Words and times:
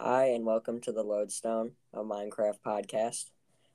Hi, 0.00 0.26
and 0.26 0.44
welcome 0.46 0.80
to 0.82 0.92
the 0.92 1.02
Lodestone, 1.02 1.72
a 1.92 2.04
Minecraft 2.04 2.60
podcast. 2.64 3.30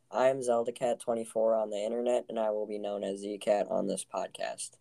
I 0.10 0.28
am 0.28 0.40
ZeldaCat24 0.40 1.62
on 1.62 1.70
the 1.70 1.84
internet, 1.84 2.26
and 2.30 2.40
I 2.40 2.50
will 2.52 2.66
be 2.66 2.78
known 2.80 3.04
as 3.04 3.24
Zcat 3.24 3.70
on 3.70 3.88
this 3.88 4.06
podcast. 4.06 4.72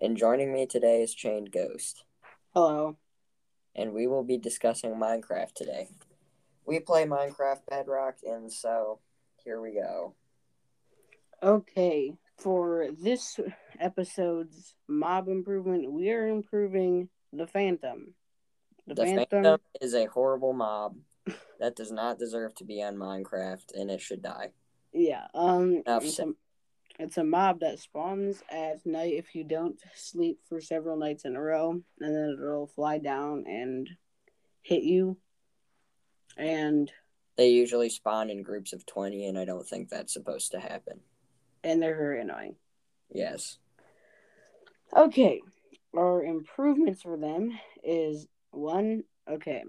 And 0.00 0.16
joining 0.16 0.52
me 0.52 0.66
today 0.66 1.02
is 1.02 1.14
Chained 1.14 1.52
Ghost, 1.52 2.04
Hello. 2.52 2.96
and 3.76 3.92
we 3.92 4.08
will 4.08 4.24
be 4.24 4.38
discussing 4.38 4.96
Minecraft 4.96 5.52
today. 5.54 5.86
We 6.66 6.80
play 6.80 7.04
Minecraft 7.04 7.60
Bedrock, 7.70 8.16
and 8.24 8.52
so 8.52 8.98
here 9.44 9.60
we 9.60 9.74
go. 9.74 10.14
Okay, 11.44 12.16
for 12.38 12.88
this 13.00 13.38
episode's 13.78 14.74
mob 14.88 15.28
improvement, 15.28 15.92
we 15.92 16.10
are 16.10 16.26
improving 16.26 17.08
the 17.32 17.46
Phantom. 17.46 18.14
The, 18.86 18.96
Phantom 18.96 19.60
is 19.80 19.94
a 19.94 20.06
horrible 20.06 20.52
mob 20.52 20.96
that 21.60 21.76
does 21.76 21.92
not 21.92 22.18
deserve 22.18 22.54
to 22.56 22.64
be 22.64 22.82
on 22.82 22.96
Minecraft, 22.96 23.74
and 23.74 23.90
it 23.90 24.00
should 24.00 24.22
die. 24.22 24.50
yeah, 24.92 25.26
um, 25.34 25.82
it's 25.86 26.18
a, 26.18 26.32
it's 26.98 27.16
a 27.16 27.24
mob 27.24 27.60
that 27.60 27.78
spawns 27.78 28.42
at 28.50 28.84
night 28.84 29.14
if 29.14 29.34
you 29.34 29.44
don't 29.44 29.80
sleep 29.94 30.40
for 30.48 30.60
several 30.60 30.96
nights 30.96 31.24
in 31.24 31.36
a 31.36 31.40
row, 31.40 31.70
and 31.70 31.84
then 32.14 32.36
it'll 32.38 32.66
fly 32.66 32.98
down 32.98 33.44
and 33.46 33.88
hit 34.62 34.82
you. 34.82 35.16
And 36.36 36.90
They 37.36 37.50
usually 37.50 37.88
spawn 37.88 38.30
in 38.30 38.42
groups 38.42 38.72
of 38.72 38.84
20, 38.86 39.26
and 39.26 39.38
I 39.38 39.44
don't 39.44 39.66
think 39.66 39.88
that's 39.88 40.12
supposed 40.12 40.50
to 40.52 40.60
happen. 40.60 41.00
and 41.64 41.80
they're 41.80 41.96
very 41.96 42.20
annoying. 42.20 42.56
Yes. 43.14 43.58
Okay, 44.96 45.40
our 45.96 46.24
improvements 46.24 47.02
for 47.02 47.16
them 47.16 47.58
is 47.84 48.26
one. 48.52 49.04
Okay. 49.30 49.64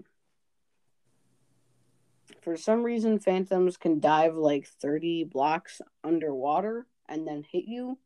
For 2.40 2.56
some 2.56 2.82
reason, 2.82 3.18
phantoms 3.18 3.76
can 3.76 4.00
dive 4.00 4.36
like 4.36 4.66
30 4.66 5.24
blocks 5.24 5.80
underwater 6.02 6.86
and 7.08 7.26
then 7.26 7.44
hit 7.50 7.64
you, 7.64 7.98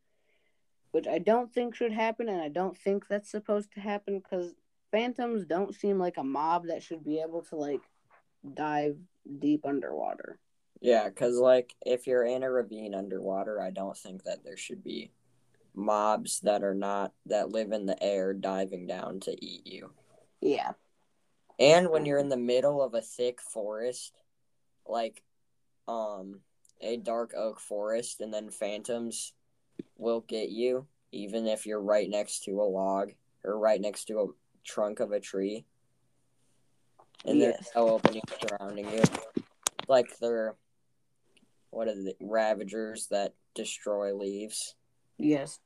which 0.90 1.06
I 1.06 1.18
don't 1.18 1.52
think 1.52 1.74
should 1.74 1.92
happen, 1.92 2.28
and 2.28 2.40
I 2.40 2.48
don't 2.48 2.76
think 2.76 3.06
that's 3.06 3.30
supposed 3.30 3.72
to 3.72 3.80
happen 3.80 4.18
because 4.18 4.54
phantoms 4.90 5.44
don't 5.44 5.74
seem 5.74 5.98
like 5.98 6.16
a 6.16 6.24
mob 6.24 6.66
that 6.66 6.82
should 6.82 7.04
be 7.04 7.20
able 7.20 7.42
to 7.42 7.56
like 7.56 7.82
dive 8.54 8.96
deep 9.38 9.66
underwater. 9.66 10.38
Yeah, 10.80 11.08
because, 11.08 11.36
like, 11.36 11.74
if 11.84 12.06
you're 12.06 12.24
in 12.24 12.44
a 12.44 12.50
ravine 12.50 12.94
underwater, 12.94 13.60
I 13.60 13.70
don't 13.70 13.96
think 13.96 14.24
that 14.24 14.44
there 14.44 14.56
should 14.56 14.84
be 14.84 15.10
mobs 15.74 16.40
that 16.40 16.62
are 16.62 16.74
not, 16.74 17.12
that 17.26 17.50
live 17.50 17.72
in 17.72 17.86
the 17.86 18.00
air 18.02 18.32
diving 18.32 18.86
down 18.86 19.20
to 19.20 19.44
eat 19.44 19.66
you. 19.66 19.90
Yeah. 20.40 20.72
And 21.58 21.90
when 21.90 22.06
you're 22.06 22.18
in 22.18 22.28
the 22.28 22.36
middle 22.36 22.82
of 22.82 22.94
a 22.94 23.00
thick 23.00 23.40
forest, 23.40 24.22
like, 24.86 25.22
um, 25.88 26.40
a 26.80 26.96
dark 26.96 27.34
oak 27.34 27.58
forest, 27.58 28.20
and 28.20 28.32
then 28.32 28.50
phantoms 28.50 29.32
will 29.96 30.20
get 30.20 30.50
you, 30.50 30.86
even 31.10 31.46
if 31.46 31.66
you're 31.66 31.80
right 31.80 32.08
next 32.08 32.44
to 32.44 32.60
a 32.60 32.62
log 32.62 33.12
or 33.44 33.58
right 33.58 33.80
next 33.80 34.04
to 34.04 34.20
a 34.20 34.26
trunk 34.64 35.00
of 35.00 35.12
a 35.12 35.20
tree. 35.20 35.64
And 37.24 37.38
Yes. 37.38 37.56
there's 37.56 37.74
no 37.74 37.94
opening 37.94 38.22
surrounding 38.40 38.88
you. 38.90 39.02
Like 39.88 40.16
they're 40.18 40.54
what 41.70 41.88
are 41.88 41.94
the 41.94 42.14
ravagers 42.20 43.08
that 43.08 43.34
destroy 43.54 44.14
leaves? 44.14 44.74
Yes. 45.18 45.58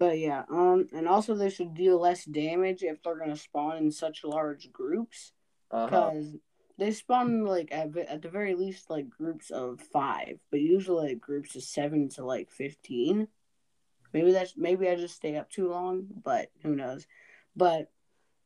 But 0.00 0.18
yeah, 0.18 0.44
um, 0.48 0.88
and 0.94 1.06
also 1.06 1.34
they 1.34 1.50
should 1.50 1.74
deal 1.74 2.00
less 2.00 2.24
damage 2.24 2.82
if 2.82 3.02
they're 3.02 3.18
gonna 3.18 3.36
spawn 3.36 3.76
in 3.76 3.92
such 3.92 4.24
large 4.24 4.72
groups, 4.72 5.32
Uh 5.70 5.86
huh. 5.86 6.10
because 6.10 6.36
they 6.78 6.90
spawn 6.90 7.44
like 7.44 7.70
at, 7.70 7.94
at 7.96 8.22
the 8.22 8.30
very 8.30 8.54
least 8.54 8.88
like 8.88 9.10
groups 9.10 9.50
of 9.50 9.78
five, 9.92 10.38
but 10.50 10.60
usually 10.60 11.10
like 11.10 11.20
groups 11.20 11.54
of 11.54 11.62
seven 11.62 12.08
to 12.10 12.24
like 12.24 12.50
fifteen. 12.50 13.28
Maybe 14.14 14.32
that's 14.32 14.56
maybe 14.56 14.88
I 14.88 14.96
just 14.96 15.16
stay 15.16 15.36
up 15.36 15.50
too 15.50 15.68
long, 15.68 16.06
but 16.24 16.50
who 16.62 16.74
knows? 16.74 17.06
But 17.54 17.92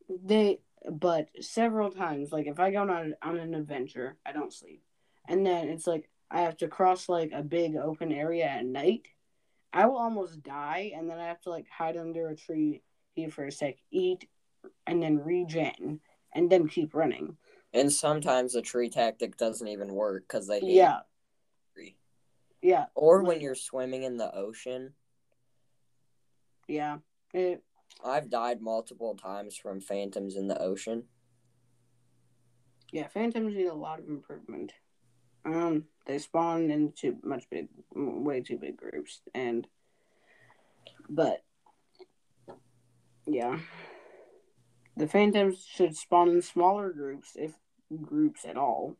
they 0.09 0.59
but 0.91 1.28
several 1.41 1.93
times, 1.93 2.32
like 2.32 2.48
if 2.48 2.59
I 2.59 2.72
go 2.72 2.82
on 2.82 3.14
on 3.22 3.38
an 3.38 3.54
adventure, 3.54 4.16
I 4.26 4.32
don't 4.32 4.53
sleep, 4.53 4.82
and 5.28 5.47
then 5.47 5.69
it's 5.69 5.87
like 5.87 6.10
I 6.32 6.41
have 6.41 6.56
to 6.59 6.69
cross 6.69 7.09
like 7.09 7.31
a 7.32 7.43
big 7.44 7.76
open 7.76 8.10
area 8.10 8.47
at 8.47 8.66
night. 8.66 9.06
I 9.74 9.86
will 9.86 9.98
almost 9.98 10.42
die, 10.44 10.92
and 10.96 11.10
then 11.10 11.18
I 11.18 11.26
have 11.26 11.40
to 11.42 11.50
like 11.50 11.66
hide 11.68 11.96
under 11.96 12.28
a 12.28 12.36
tree 12.36 12.82
here 13.14 13.28
for 13.28 13.44
a 13.46 13.52
sec, 13.52 13.74
eat, 13.90 14.28
and 14.86 15.02
then 15.02 15.18
regen, 15.18 16.00
and 16.32 16.48
then 16.48 16.68
keep 16.68 16.94
running. 16.94 17.36
And 17.72 17.92
sometimes 17.92 18.52
the 18.52 18.62
tree 18.62 18.88
tactic 18.88 19.36
doesn't 19.36 19.66
even 19.66 19.92
work 19.92 20.22
because 20.28 20.46
they 20.46 20.60
Yeah, 20.60 21.00
tree. 21.74 21.96
yeah, 22.62 22.86
Or 22.94 23.24
when 23.24 23.40
you're 23.40 23.56
swimming 23.56 24.04
in 24.04 24.16
the 24.16 24.32
ocean, 24.34 24.94
yeah. 26.68 26.98
It, 27.32 27.64
I've 28.04 28.30
died 28.30 28.62
multiple 28.62 29.16
times 29.16 29.56
from 29.56 29.80
phantoms 29.80 30.36
in 30.36 30.46
the 30.46 30.60
ocean. 30.62 31.02
yeah, 32.92 33.08
phantoms 33.08 33.56
need 33.56 33.66
a 33.66 33.74
lot 33.74 33.98
of 33.98 34.06
improvement. 34.08 34.72
Um, 35.44 35.84
they 36.06 36.19
spawn 36.19 36.70
into 36.70 37.16
much 37.22 37.48
big, 37.50 37.69
way 37.94 38.41
too 38.41 38.59
big 38.59 38.76
groups, 38.76 39.20
and 39.34 39.66
but 41.09 41.42
yeah, 43.26 43.59
the 44.97 45.06
phantoms 45.06 45.64
should 45.66 45.97
spawn 45.97 46.28
in 46.28 46.43
smaller 46.43 46.91
groups, 46.93 47.32
if 47.37 47.53
groups 48.03 48.44
at 48.44 48.56
all. 48.56 48.97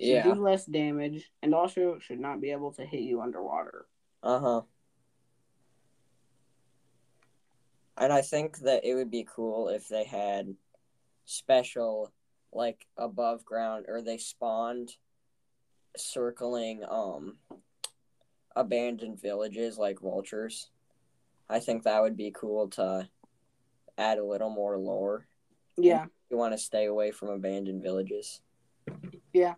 Should 0.00 0.08
Yeah. 0.08 0.34
do 0.34 0.40
less 0.40 0.64
damage, 0.64 1.30
and 1.42 1.52
also 1.54 1.98
should 1.98 2.20
not 2.20 2.40
be 2.40 2.52
able 2.52 2.72
to 2.74 2.84
hit 2.84 3.00
you 3.00 3.20
underwater. 3.20 3.88
Uh 4.22 4.38
huh. 4.38 4.62
And 7.96 8.12
I 8.12 8.22
think 8.22 8.58
that 8.58 8.84
it 8.84 8.94
would 8.94 9.10
be 9.10 9.26
cool 9.28 9.68
if 9.68 9.88
they 9.88 10.04
had 10.04 10.54
special, 11.24 12.12
like 12.52 12.86
above 12.96 13.44
ground, 13.44 13.86
or 13.88 14.00
they 14.00 14.18
spawned 14.18 14.92
circling 16.00 16.84
um 16.88 17.36
abandoned 18.56 19.20
villages 19.20 19.78
like 19.78 20.00
vultures. 20.00 20.70
I 21.48 21.60
think 21.60 21.84
that 21.84 22.02
would 22.02 22.16
be 22.16 22.30
cool 22.34 22.68
to 22.70 23.08
add 23.96 24.18
a 24.18 24.24
little 24.24 24.50
more 24.50 24.76
lore. 24.78 25.26
Yeah, 25.76 26.06
You 26.30 26.36
want 26.36 26.52
to 26.54 26.58
stay 26.58 26.86
away 26.86 27.10
from 27.12 27.28
abandoned 27.28 27.82
villages. 27.82 28.40
Yeah. 29.32 29.54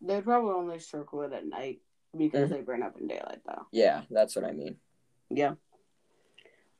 they'd 0.00 0.24
probably 0.24 0.50
only 0.52 0.78
circle 0.80 1.22
it 1.22 1.32
at 1.32 1.46
night 1.46 1.80
because 2.16 2.48
Mhm. 2.50 2.52
they 2.54 2.60
burn 2.62 2.82
up 2.82 2.98
in 2.98 3.06
daylight, 3.06 3.40
though. 3.46 3.66
Yeah, 3.70 4.04
that's 4.10 4.34
what 4.34 4.44
I 4.44 4.50
mean. 4.52 4.80
Yeah. 5.30 5.54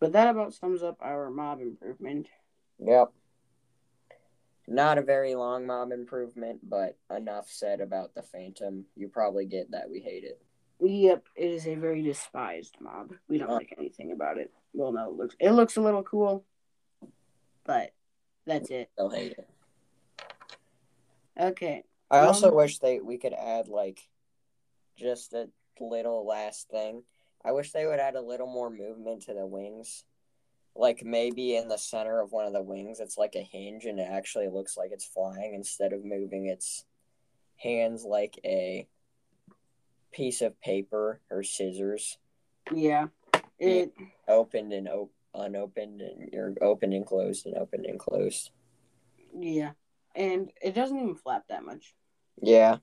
But 0.01 0.13
that 0.13 0.29
about 0.29 0.55
sums 0.55 0.83
up 0.83 0.97
our 1.01 1.31
mob 1.31 1.61
improvement. 1.61 2.29
Yep. 2.81 3.13
Not 4.69 4.99
a 4.99 5.03
very 5.03 5.35
long 5.35 5.67
mob 5.67 5.91
improvement, 5.93 6.61
but 6.69 6.97
enough 7.15 7.49
said 7.51 7.81
about 7.81 8.15
the 8.15 8.23
Phantom. 8.23 8.85
You 8.97 9.09
probably 9.09 9.45
get 9.45 9.71
that 9.73 9.91
we 9.91 10.01
hate 10.01 10.25
it. 10.25 10.41
Yep, 10.81 11.25
it 11.37 11.51
is 11.51 11.67
a 11.67 11.75
very 11.75 12.03
despised 12.03 12.77
mob. 12.81 13.13
We 13.29 13.39
don't 13.39 13.51
Uh. 13.51 13.55
like 13.55 13.75
anything 13.79 14.13
about 14.13 14.39
it. 14.39 14.53
Well, 14.73 14.93
no, 14.93 15.11
it 15.11 15.17
looks 15.17 15.37
it 15.39 15.51
looks 15.51 15.77
a 15.77 15.81
little 15.81 16.03
cool, 16.03 16.45
but 17.65 17.93
that's 18.47 18.71
it. 18.71 18.91
They'll 18.97 19.11
hate 19.11 19.33
it. 19.33 19.49
Okay. 21.39 21.85
I 22.11 22.21
also 22.21 22.49
Um, 22.51 22.57
wish 22.57 22.79
they 22.79 23.01
we 23.01 23.19
could 23.19 23.33
add 23.33 23.69
like 23.69 24.09
just 24.97 25.33
a 25.35 25.49
little 25.81 26.25
last 26.27 26.69
thing. 26.69 27.05
I 27.45 27.53
wish 27.53 27.73
they 27.73 27.87
would 27.87 27.99
add 28.01 28.15
a 28.17 28.21
little 28.21 28.47
more 28.47 28.71
movement 28.71 29.23
to 29.23 29.35
the 29.35 29.47
wings. 29.47 30.05
Like 30.75 31.05
maybe 31.05 31.57
in 31.57 31.69
the 31.69 31.77
center 31.77 32.21
of 32.21 32.33
one 32.33 32.47
of 32.47 32.53
the 32.53 32.63
wings 32.63 32.99
it's 33.01 33.19
like 33.19 33.35
a 33.35 33.43
hinge 33.43 33.85
and 33.85 33.99
it 33.99 34.09
actually 34.11 34.49
looks 34.49 34.77
like 34.77 34.91
it's 34.91 35.05
flying 35.05 35.55
instead 35.55 35.93
of 35.93 36.05
moving 36.05 36.47
its 36.47 36.85
hands 37.57 38.05
like 38.05 38.39
a 38.45 38.87
piece 40.13 40.41
of 40.41 40.61
paper 40.61 41.21
or 41.31 41.43
scissors. 41.43 42.19
Yeah. 42.73 43.09
It 43.59 43.93
opened 44.27 44.73
and 44.73 44.89
op- 44.89 45.13
unopened 45.35 46.01
and 46.01 46.31
you're 46.33 46.55
opened 46.61 46.95
and 46.95 47.07
closed 47.07 47.47
and 47.47 47.57
opened 47.57 47.87
and 47.87 47.99
closed. 47.99 48.51
yeah. 49.39 49.73
And 50.15 50.51
it 50.61 50.75
doesn't 50.75 50.99
even 50.99 51.15
flap 51.15 51.45
that 51.49 51.65
much. 51.65 51.95
Yeah. 52.43 52.79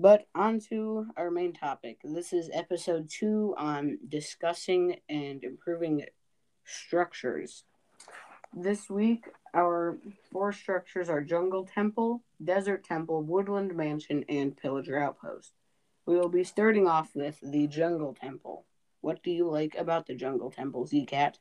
But 0.00 0.28
on 0.32 0.60
to 0.70 1.06
our 1.16 1.28
main 1.28 1.52
topic. 1.52 1.98
This 2.04 2.32
is 2.32 2.48
episode 2.52 3.10
two 3.10 3.54
on 3.58 3.98
discussing 4.08 5.00
and 5.08 5.42
improving 5.42 6.04
structures. 6.64 7.64
This 8.54 8.88
week, 8.88 9.24
our 9.52 9.98
four 10.30 10.52
structures 10.52 11.08
are 11.08 11.20
Jungle 11.20 11.66
Temple, 11.66 12.22
Desert 12.42 12.84
Temple, 12.84 13.24
Woodland 13.24 13.74
Mansion, 13.74 14.24
and 14.28 14.56
Pillager 14.56 15.02
Outpost. 15.02 15.52
We 16.06 16.16
will 16.16 16.28
be 16.28 16.44
starting 16.44 16.86
off 16.86 17.10
with 17.16 17.40
the 17.42 17.66
Jungle 17.66 18.14
Temple. 18.14 18.66
What 19.00 19.24
do 19.24 19.32
you 19.32 19.48
like 19.50 19.74
about 19.74 20.06
the 20.06 20.14
Jungle 20.14 20.52
Temple, 20.52 20.86
Zcat? 20.86 21.34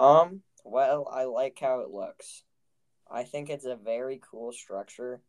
Um, 0.00 0.42
Well, 0.64 1.08
I 1.10 1.24
like 1.24 1.58
how 1.60 1.80
it 1.80 1.90
looks. 1.90 2.42
I 3.08 3.22
think 3.22 3.50
it's 3.50 3.66
a 3.66 3.76
very 3.76 4.20
cool 4.20 4.52
structure 4.52 5.20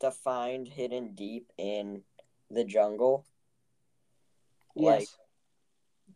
to 0.00 0.10
find 0.10 0.66
hidden 0.66 1.14
deep 1.14 1.50
in 1.58 2.02
the 2.50 2.64
jungle. 2.64 3.24
Yes. 4.74 5.00
Like 5.00 5.08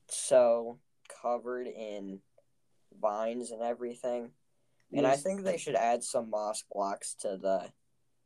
so 0.08 0.78
covered 1.22 1.66
in 1.66 2.20
vines 3.00 3.50
and 3.50 3.62
everything. 3.62 4.30
And 4.92 5.06
I 5.06 5.16
think 5.16 5.42
they 5.42 5.58
should 5.58 5.74
add 5.74 6.02
some 6.02 6.30
moss 6.30 6.64
blocks 6.72 7.14
to 7.20 7.36
the 7.36 7.70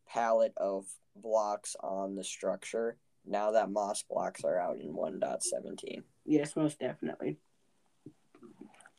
palette 0.08 0.54
of 0.56 0.86
blocks 1.16 1.74
on 1.80 2.14
the 2.14 2.22
structure 2.22 2.96
now 3.26 3.52
that 3.52 3.70
moss 3.70 4.02
blocks 4.02 4.44
are 4.44 4.58
out 4.58 4.78
in 4.80 4.92
1.17. 4.94 6.02
Yes, 6.24 6.56
most 6.56 6.78
definitely. 6.78 7.38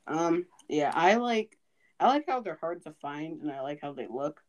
Um, 0.08 0.46
yeah, 0.68 0.92
I 0.94 1.16
like 1.16 1.58
I 2.00 2.08
like 2.08 2.26
how 2.28 2.42
they're 2.42 2.58
hard 2.60 2.84
to 2.84 2.94
find, 3.02 3.42
and 3.42 3.52
I 3.52 3.62
like 3.62 3.80
how 3.82 3.94
they 3.94 4.08
look 4.10 4.42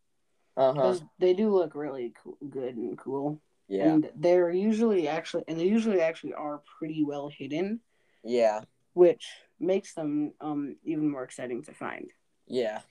Because 0.54 1.02
they 1.18 1.34
do 1.34 1.50
look 1.50 1.74
really 1.74 2.14
cool, 2.22 2.38
good 2.48 2.76
and 2.76 2.96
cool. 2.96 3.40
Yeah. 3.66 3.88
And 3.94 4.10
they're 4.14 4.50
usually 4.50 5.08
actually, 5.08 5.44
and 5.48 5.58
they 5.58 5.64
usually 5.64 6.00
actually 6.00 6.34
are 6.34 6.62
pretty 6.78 7.02
well 7.04 7.28
hidden, 7.28 7.80
Yeah. 8.22 8.60
which 8.92 9.26
makes 9.58 9.94
them 9.94 10.34
um 10.40 10.76
even 10.84 11.10
more 11.10 11.24
exciting 11.24 11.62
to 11.64 11.72
find. 11.72 12.10
Yeah. 12.46 12.82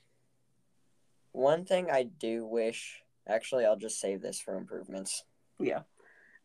One 1.32 1.66
thing 1.66 1.90
I 1.90 2.04
do 2.04 2.46
wish, 2.46 3.02
actually, 3.28 3.66
I'll 3.66 3.78
just 3.78 4.00
save 4.00 4.22
this 4.22 4.40
for 4.40 4.58
improvements. 4.58 5.24
Yeah. 5.60 5.84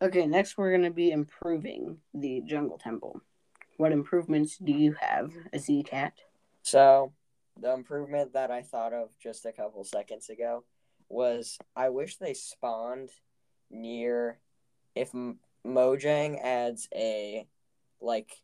Okay, 0.00 0.26
next 0.26 0.56
we're 0.56 0.70
gonna 0.72 0.90
be 0.90 1.10
improving 1.10 1.98
the 2.14 2.42
jungle 2.46 2.78
temple. 2.78 3.20
What 3.76 3.92
improvements 3.92 4.56
do 4.58 4.72
you 4.72 4.94
have, 5.00 5.32
Zcat? 5.54 6.12
So, 6.62 7.12
the 7.60 7.72
improvement 7.72 8.32
that 8.34 8.50
I 8.50 8.62
thought 8.62 8.92
of 8.92 9.16
just 9.18 9.46
a 9.46 9.52
couple 9.52 9.82
seconds 9.84 10.28
ago 10.28 10.64
was 11.08 11.58
I 11.74 11.88
wish 11.88 12.16
they 12.16 12.34
spawned 12.34 13.10
near 13.70 14.38
if 14.94 15.12
Mojang 15.66 16.40
adds 16.42 16.88
a 16.94 17.46
like 18.00 18.42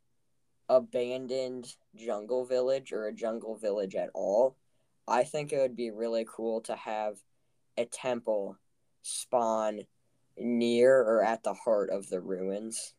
abandoned 0.68 1.74
jungle 1.94 2.44
village 2.44 2.92
or 2.92 3.06
a 3.06 3.14
jungle 3.14 3.56
village 3.56 3.94
at 3.94 4.10
all. 4.14 4.56
I 5.06 5.24
think 5.24 5.52
it 5.52 5.58
would 5.58 5.76
be 5.76 5.90
really 5.90 6.26
cool 6.28 6.62
to 6.62 6.76
have 6.76 7.18
a 7.76 7.84
temple 7.84 8.56
spawn 9.02 9.82
near 10.38 10.96
or 11.00 11.22
at 11.22 11.42
the 11.42 11.52
heart 11.52 11.90
of 11.90 12.08
the 12.08 12.20
ruins 12.20 12.94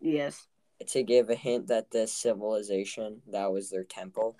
Yes. 0.00 0.46
to 0.88 1.02
give 1.02 1.30
a 1.30 1.34
hint 1.34 1.68
that 1.68 1.90
this 1.90 2.12
civilization 2.12 3.22
that 3.30 3.50
was 3.52 3.70
their 3.70 3.84
temple 3.84 4.36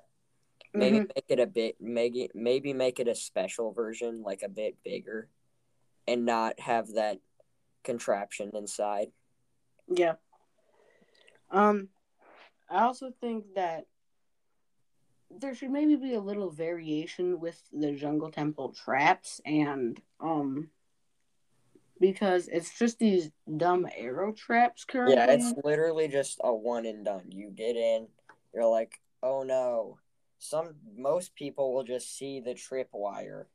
maybe 0.74 0.98
Mhm. 1.00 1.08
make 1.14 1.24
it 1.28 1.38
a 1.40 1.46
bit 1.46 1.76
maybe 1.80 2.30
maybe 2.34 2.72
make 2.72 2.98
it 3.00 3.08
a 3.08 3.14
special 3.14 3.72
version 3.72 4.22
like 4.22 4.42
a 4.42 4.48
bit 4.48 4.82
bigger 4.82 5.28
and 6.06 6.24
not 6.24 6.58
have 6.60 6.92
that 6.94 7.18
contraption 7.84 8.50
inside 8.54 9.12
Yeah. 9.88 10.14
Um, 11.50 11.90
I 12.70 12.84
also 12.84 13.10
think 13.20 13.54
that 13.54 13.86
there 15.30 15.54
should 15.54 15.70
maybe 15.70 15.96
be 15.96 16.14
a 16.14 16.20
little 16.20 16.50
variation 16.50 17.40
with 17.40 17.60
the 17.72 17.92
jungle 17.92 18.30
temple 18.30 18.72
traps 18.72 19.40
and 19.44 20.00
um 20.20 20.70
because 22.00 22.48
it's 22.48 22.76
just 22.78 22.98
these 22.98 23.30
dumb 23.56 23.86
arrow 23.96 24.32
traps 24.32 24.84
currently. 24.84 25.14
yeah 25.14 25.30
it's 25.32 25.54
literally 25.64 26.08
just 26.08 26.38
a 26.44 26.52
one 26.54 26.84
and 26.86 27.04
done 27.04 27.30
you 27.30 27.50
get 27.50 27.76
in 27.76 28.06
you're 28.54 28.66
like 28.66 29.00
oh 29.22 29.42
no 29.42 29.98
some 30.42 30.74
most 30.96 31.34
people 31.36 31.72
will 31.72 31.84
just 31.84 32.16
see 32.18 32.40
the 32.40 32.54
trip 32.54 32.88
wire 32.92 33.46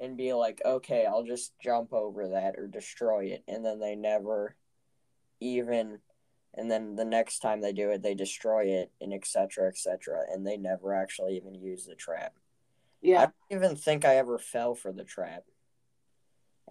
and 0.00 0.16
be 0.16 0.32
like 0.32 0.62
okay 0.64 1.04
i'll 1.06 1.24
just 1.24 1.52
jump 1.60 1.92
over 1.92 2.28
that 2.28 2.54
or 2.56 2.68
destroy 2.68 3.24
it 3.24 3.42
and 3.48 3.64
then 3.64 3.80
they 3.80 3.96
never 3.96 4.54
even 5.40 5.98
and 6.54 6.70
then 6.70 6.94
the 6.94 7.04
next 7.04 7.40
time 7.40 7.60
they 7.60 7.72
do 7.72 7.90
it 7.90 8.00
they 8.00 8.14
destroy 8.14 8.64
it 8.66 8.92
and 9.00 9.12
etc 9.12 9.66
etc 9.66 10.20
and 10.32 10.46
they 10.46 10.56
never 10.56 10.94
actually 10.94 11.36
even 11.36 11.54
use 11.54 11.84
the 11.84 11.96
trap 11.96 12.34
Yeah. 13.02 13.18
I 13.18 13.24
don't 13.24 13.62
even 13.62 13.76
think 13.76 14.04
I 14.04 14.16
ever 14.16 14.38
fell 14.38 14.76
for 14.76 14.92
the 14.92 15.04
trap. 15.04 15.42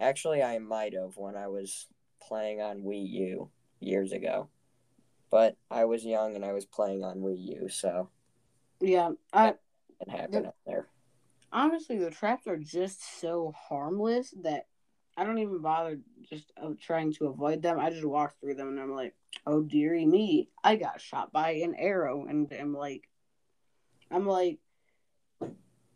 Actually, 0.00 0.42
I 0.42 0.58
might 0.58 0.94
have 0.94 1.18
when 1.18 1.36
I 1.36 1.48
was 1.48 1.88
playing 2.26 2.62
on 2.62 2.82
Wii 2.82 3.10
U 3.10 3.50
years 3.80 4.12
ago. 4.12 4.48
But 5.30 5.56
I 5.70 5.84
was 5.84 6.04
young 6.04 6.34
and 6.34 6.44
I 6.44 6.52
was 6.52 6.64
playing 6.64 7.04
on 7.04 7.18
Wii 7.18 7.60
U, 7.60 7.68
so 7.68 8.08
yeah. 8.82 9.10
I 9.32 9.54
it 10.00 10.10
happened 10.10 10.46
up 10.46 10.56
there. 10.66 10.88
honestly 11.52 11.96
the 11.98 12.10
traps 12.10 12.46
are 12.46 12.56
just 12.58 13.20
so 13.20 13.52
harmless 13.56 14.34
that 14.42 14.66
I 15.16 15.24
don't 15.24 15.38
even 15.38 15.60
bother 15.60 15.98
just 16.28 16.50
uh, 16.60 16.70
trying 16.80 17.12
to 17.14 17.26
avoid 17.26 17.60
them. 17.62 17.78
I 17.78 17.90
just 17.90 18.04
walk 18.04 18.34
through 18.40 18.54
them 18.54 18.68
and 18.68 18.80
I'm 18.80 18.92
like, 18.94 19.14
oh 19.46 19.60
dearie 19.62 20.06
me, 20.06 20.48
I 20.64 20.76
got 20.76 21.00
shot 21.00 21.32
by 21.32 21.50
an 21.56 21.74
arrow, 21.78 22.24
and 22.26 22.50
I'm 22.58 22.74
like, 22.74 23.08
I'm 24.10 24.26
like, 24.26 24.58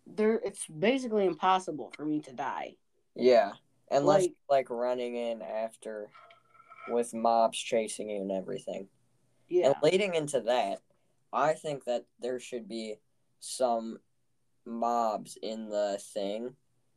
there. 0.07 0.41
It's 0.45 0.67
basically 0.67 1.25
impossible 1.27 1.93
for 1.97 2.05
me 2.05 2.21
to 2.21 2.33
die. 2.33 2.77
Yeah. 3.15 3.53
Unless 3.91 4.23
Like- 4.23 4.35
like 4.49 4.71
running 4.71 5.17
in 5.17 5.43
after 5.43 6.11
with 6.89 7.15
mobs 7.15 7.59
chasing 7.59 8.11
you 8.11 8.21
and 8.21 8.31
everything. 8.33 8.89
Yeah, 9.49 9.69
And 9.69 9.77
leading 9.83 10.15
into 10.15 10.41
that, 10.43 10.81
I 11.33 11.55
think 11.55 11.85
that 11.85 12.05
there 12.21 12.41
should 12.41 12.69
be 12.69 12.97
some 13.41 13.99
mobs 14.65 15.39
in 15.43 15.69
the 15.69 15.99
thing 16.15 16.55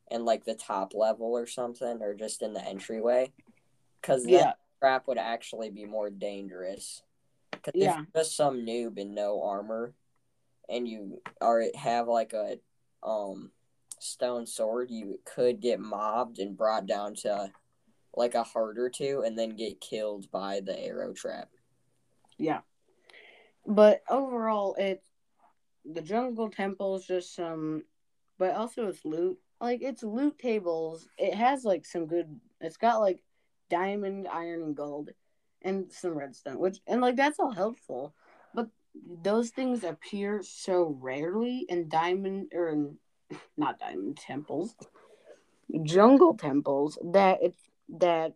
and 0.10 0.26
like 0.26 0.44
the 0.44 0.56
top 0.56 0.94
level 0.94 1.28
or 1.28 1.46
something 1.46 2.02
or 2.02 2.14
just 2.14 2.42
in 2.42 2.54
the 2.54 2.66
entryway 2.66 3.32
because 4.02 4.24
that 4.24 4.32
yeah, 4.32 4.54
trap 4.80 5.08
would 5.08 5.18
actually 5.20 5.70
be 5.70 5.86
more 5.86 6.10
dangerous 6.10 7.04
because 7.52 7.74
Yeah. 7.76 7.92
if 7.92 7.96
you're 7.98 8.24
just 8.24 8.36
some 8.36 8.66
noob 8.66 8.98
in 8.98 9.14
no 9.14 9.44
armor 9.44 9.94
and 10.68 10.88
you 10.88 11.22
are 11.42 11.66
have 11.76 12.08
like 12.08 12.34
a 12.34 12.60
um 13.04 13.52
stone 14.00 14.48
sword 14.48 14.90
you 14.90 15.20
could 15.26 15.60
get 15.60 15.80
mobbed 15.80 16.40
and 16.40 16.58
brought 16.58 16.88
down 16.88 17.14
to 17.14 17.52
like 18.16 18.34
a 18.34 18.44
heart 18.44 18.80
or 18.80 18.90
two 18.90 19.24
and 19.26 19.38
then 19.38 19.56
get 19.56 19.80
killed 19.80 20.32
by 20.32 20.60
the 20.62 20.78
arrow 20.80 21.14
trap 21.14 21.50
yeah. 22.40 22.62
But 23.70 24.02
overall, 24.10 24.74
it 24.80 25.04
the 25.86 26.02
jungle 26.02 26.50
temple 26.50 26.96
is 26.96 27.06
just 27.06 27.36
some, 27.36 27.84
but 28.40 28.56
also 28.56 28.88
it's 28.88 29.06
loot. 29.06 29.38
Like 29.62 29.84
it's 29.84 30.02
loot 30.02 30.40
tables. 30.40 31.08
It 31.20 31.36
has 31.36 31.64
like 31.64 31.86
some 31.86 32.08
good. 32.08 32.40
It's 32.60 32.78
got 32.78 33.00
like 33.00 33.22
diamond, 33.70 34.28
iron, 34.28 34.64
and 34.64 34.76
gold, 34.76 35.12
and 35.62 35.92
some 35.92 36.18
redstone. 36.18 36.58
Which 36.58 36.80
and 36.88 37.00
like 37.00 37.16
that's 37.16 37.40
all 37.40 37.52
helpful, 37.52 38.16
but 38.56 38.70
those 39.22 39.52
things 39.52 39.84
appear 39.84 40.42
so 40.42 40.98
rarely 41.00 41.68
in 41.70 41.90
diamond 41.90 42.52
or 42.56 42.70
in, 42.70 42.98
not 43.58 43.78
diamond 43.78 44.18
temples, 44.18 44.74
jungle 45.84 46.34
temples 46.34 46.98
that 47.12 47.38
it's 47.44 47.62
that 48.00 48.34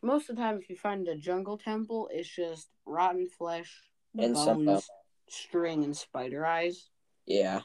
most 0.00 0.30
of 0.30 0.36
the 0.36 0.42
time 0.42 0.58
if 0.58 0.70
you 0.70 0.76
find 0.76 1.06
a 1.06 1.16
jungle 1.16 1.58
temple, 1.58 2.08
it's 2.10 2.34
just 2.34 2.68
rotten 2.86 3.28
flesh, 3.28 3.82
And 4.18 4.36
some 4.36 4.80
string, 5.28 5.84
and 5.84 5.96
spider 5.96 6.44
eyes. 6.44 6.90
yeah 7.26 7.60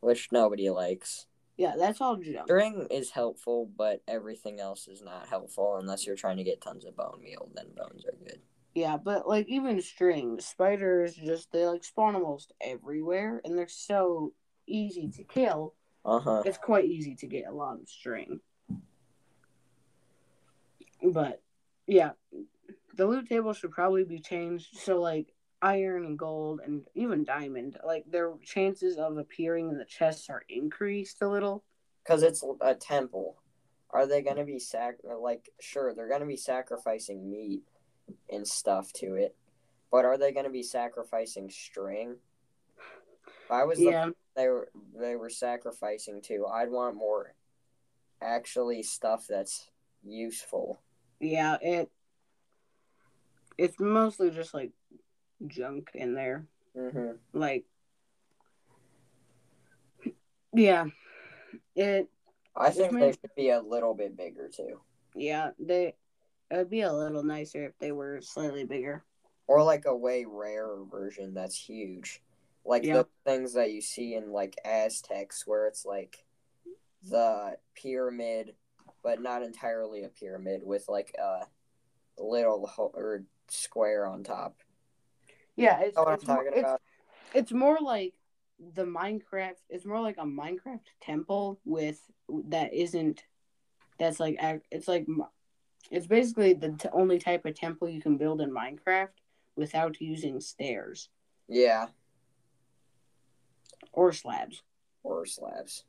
which 0.00 0.28
nobody 0.32 0.68
likes 0.70 1.26
Yeah, 1.56 1.74
that's 1.78 2.00
all 2.00 2.16
junk. 2.16 2.46
string 2.46 2.86
is 2.90 3.10
helpful 3.10 3.70
but 3.76 4.02
everything 4.08 4.60
else 4.60 4.88
is 4.88 5.02
not 5.02 5.28
helpful 5.28 5.76
unless 5.78 6.06
you're 6.06 6.16
trying 6.16 6.36
to 6.38 6.44
get 6.44 6.60
tons 6.60 6.84
of 6.84 6.96
bone 6.96 7.20
meal 7.22 7.48
then 7.54 7.66
bones 7.76 8.04
are 8.04 8.16
good 8.26 8.40
Yeah, 8.74 8.96
but 8.96 9.28
like 9.28 9.46
even 9.48 9.80
string, 9.80 10.40
spiders 10.40 11.14
just 11.14 11.52
they 11.52 11.64
like 11.66 11.84
spawn 11.84 12.16
almost 12.16 12.52
everywhere, 12.60 13.40
and 13.44 13.56
they're 13.56 13.68
so 13.68 14.32
easy 14.66 15.08
to 15.16 15.22
kill. 15.22 15.74
uh-huh 16.04 16.42
It's 16.44 16.58
quite 16.58 16.84
easy 16.86 17.14
to 17.16 17.26
get 17.28 17.46
a 17.46 17.52
lot 17.52 17.80
of 17.80 17.88
string. 17.88 18.40
But 21.02 21.40
yeah, 21.86 22.12
the 22.96 23.06
loot 23.06 23.28
table 23.28 23.52
should 23.52 23.70
probably 23.70 24.04
be 24.04 24.18
changed 24.20 24.76
so 24.76 25.00
like 25.00 25.33
iron 25.64 26.04
and 26.04 26.18
gold 26.18 26.60
and 26.64 26.82
even 26.94 27.24
diamond, 27.24 27.78
like 27.84 28.04
their 28.10 28.34
chances 28.44 28.98
of 28.98 29.16
appearing 29.16 29.70
in 29.70 29.78
the 29.78 29.84
chests 29.86 30.28
are 30.30 30.44
increased 30.48 31.22
a 31.22 31.28
little. 31.28 31.64
because 32.04 32.22
it's 32.22 32.44
a 32.60 32.74
temple. 32.74 33.36
Are 33.90 34.06
they 34.06 34.22
going 34.22 34.36
to 34.36 34.44
be 34.44 34.58
sac 34.58 34.96
like 35.20 35.50
sure 35.60 35.94
they're 35.94 36.08
going 36.08 36.20
to 36.20 36.26
be 36.26 36.36
sacrificing 36.36 37.30
meat 37.30 37.62
and 38.30 38.46
stuff 38.46 38.92
to 38.94 39.14
it, 39.14 39.36
but 39.90 40.04
are 40.04 40.18
they 40.18 40.32
going 40.32 40.46
to 40.46 40.50
be 40.50 40.62
sacrificing 40.62 41.48
string? 41.50 42.16
If 43.44 43.50
I 43.50 43.64
was 43.64 43.78
the 43.78 43.90
Yeah, 43.90 44.10
they 44.36 44.48
were 44.48 44.68
they 44.98 45.16
were 45.16 45.30
sacrificing 45.30 46.20
to, 46.22 46.46
I'd 46.46 46.70
want 46.70 46.96
more 46.96 47.34
actually 48.20 48.82
stuff 48.82 49.26
that's 49.28 49.70
useful. 50.02 50.80
yeah, 51.20 51.56
it 51.62 51.90
it's 53.56 53.78
mostly 53.78 54.30
just 54.30 54.52
like 54.54 54.72
junk 55.48 55.90
in 55.94 56.14
there. 56.14 56.46
hmm 56.76 57.12
Like 57.32 57.64
Yeah. 60.52 60.86
It 61.74 62.08
I 62.56 62.70
think 62.70 62.92
they 62.98 63.10
should 63.12 63.34
be 63.36 63.50
a 63.50 63.60
little 63.60 63.94
bit 63.94 64.16
bigger 64.16 64.48
too. 64.48 64.80
yeah, 65.14 65.50
they 65.58 65.94
it 66.50 66.56
would 66.56 66.70
be 66.70 66.82
a 66.82 66.92
little 66.92 67.22
nicer 67.24 67.64
if 67.64 67.78
they 67.78 67.90
were 67.92 68.20
slightly 68.20 68.64
bigger. 68.64 69.04
Or 69.46 69.62
like 69.62 69.84
a 69.86 69.94
way 69.96 70.24
rarer 70.24 70.84
version 70.90 71.34
that's 71.34 71.56
huge. 71.56 72.22
Like 72.64 72.84
Yeah. 72.84 73.02
the 73.02 73.08
things 73.24 73.52
that 73.54 73.72
you 73.72 73.80
see 73.80 74.14
in 74.14 74.30
like 74.32 74.56
Aztecs 74.64 75.46
where 75.46 75.66
it's 75.66 75.84
like 75.84 76.24
the 77.10 77.58
pyramid 77.74 78.54
but 79.02 79.20
not 79.20 79.42
entirely 79.42 80.04
a 80.04 80.08
pyramid 80.08 80.62
with 80.64 80.88
like 80.88 81.14
a 81.18 81.46
little 82.16 82.66
ho- 82.66 82.92
or 82.94 83.24
square 83.48 84.06
on 84.06 84.22
top. 84.22 84.56
Yeah, 85.56 85.80
it's 85.80 85.96
You 85.96 86.02
know 86.04 86.08
I'm 86.08 86.14
it's, 86.14 86.26
more, 86.26 86.44
it's, 86.46 86.58
about? 86.58 86.80
it's 87.34 87.52
more 87.52 87.78
like 87.80 88.14
the 88.74 88.84
Minecraft. 88.84 89.58
It's 89.68 89.84
more 89.86 90.00
like 90.00 90.16
a 90.18 90.22
Minecraft 90.24 90.80
temple 91.00 91.60
with 91.64 92.00
that 92.48 92.72
isn't. 92.74 93.22
That's 93.98 94.18
like 94.18 94.38
it's 94.70 94.88
like 94.88 95.06
it's 95.90 96.06
basically 96.06 96.54
the 96.54 96.70
t- 96.72 96.88
only 96.92 97.18
type 97.18 97.44
of 97.44 97.54
temple 97.54 97.88
you 97.88 98.00
can 98.00 98.16
build 98.16 98.40
in 98.40 98.50
Minecraft 98.50 99.10
without 99.56 100.00
using 100.00 100.40
stairs 100.40 101.10
Yeah, 101.48 101.86
or 103.92 104.12
slabs. 104.12 104.62
or 105.04 105.26
slabs. 105.26 105.84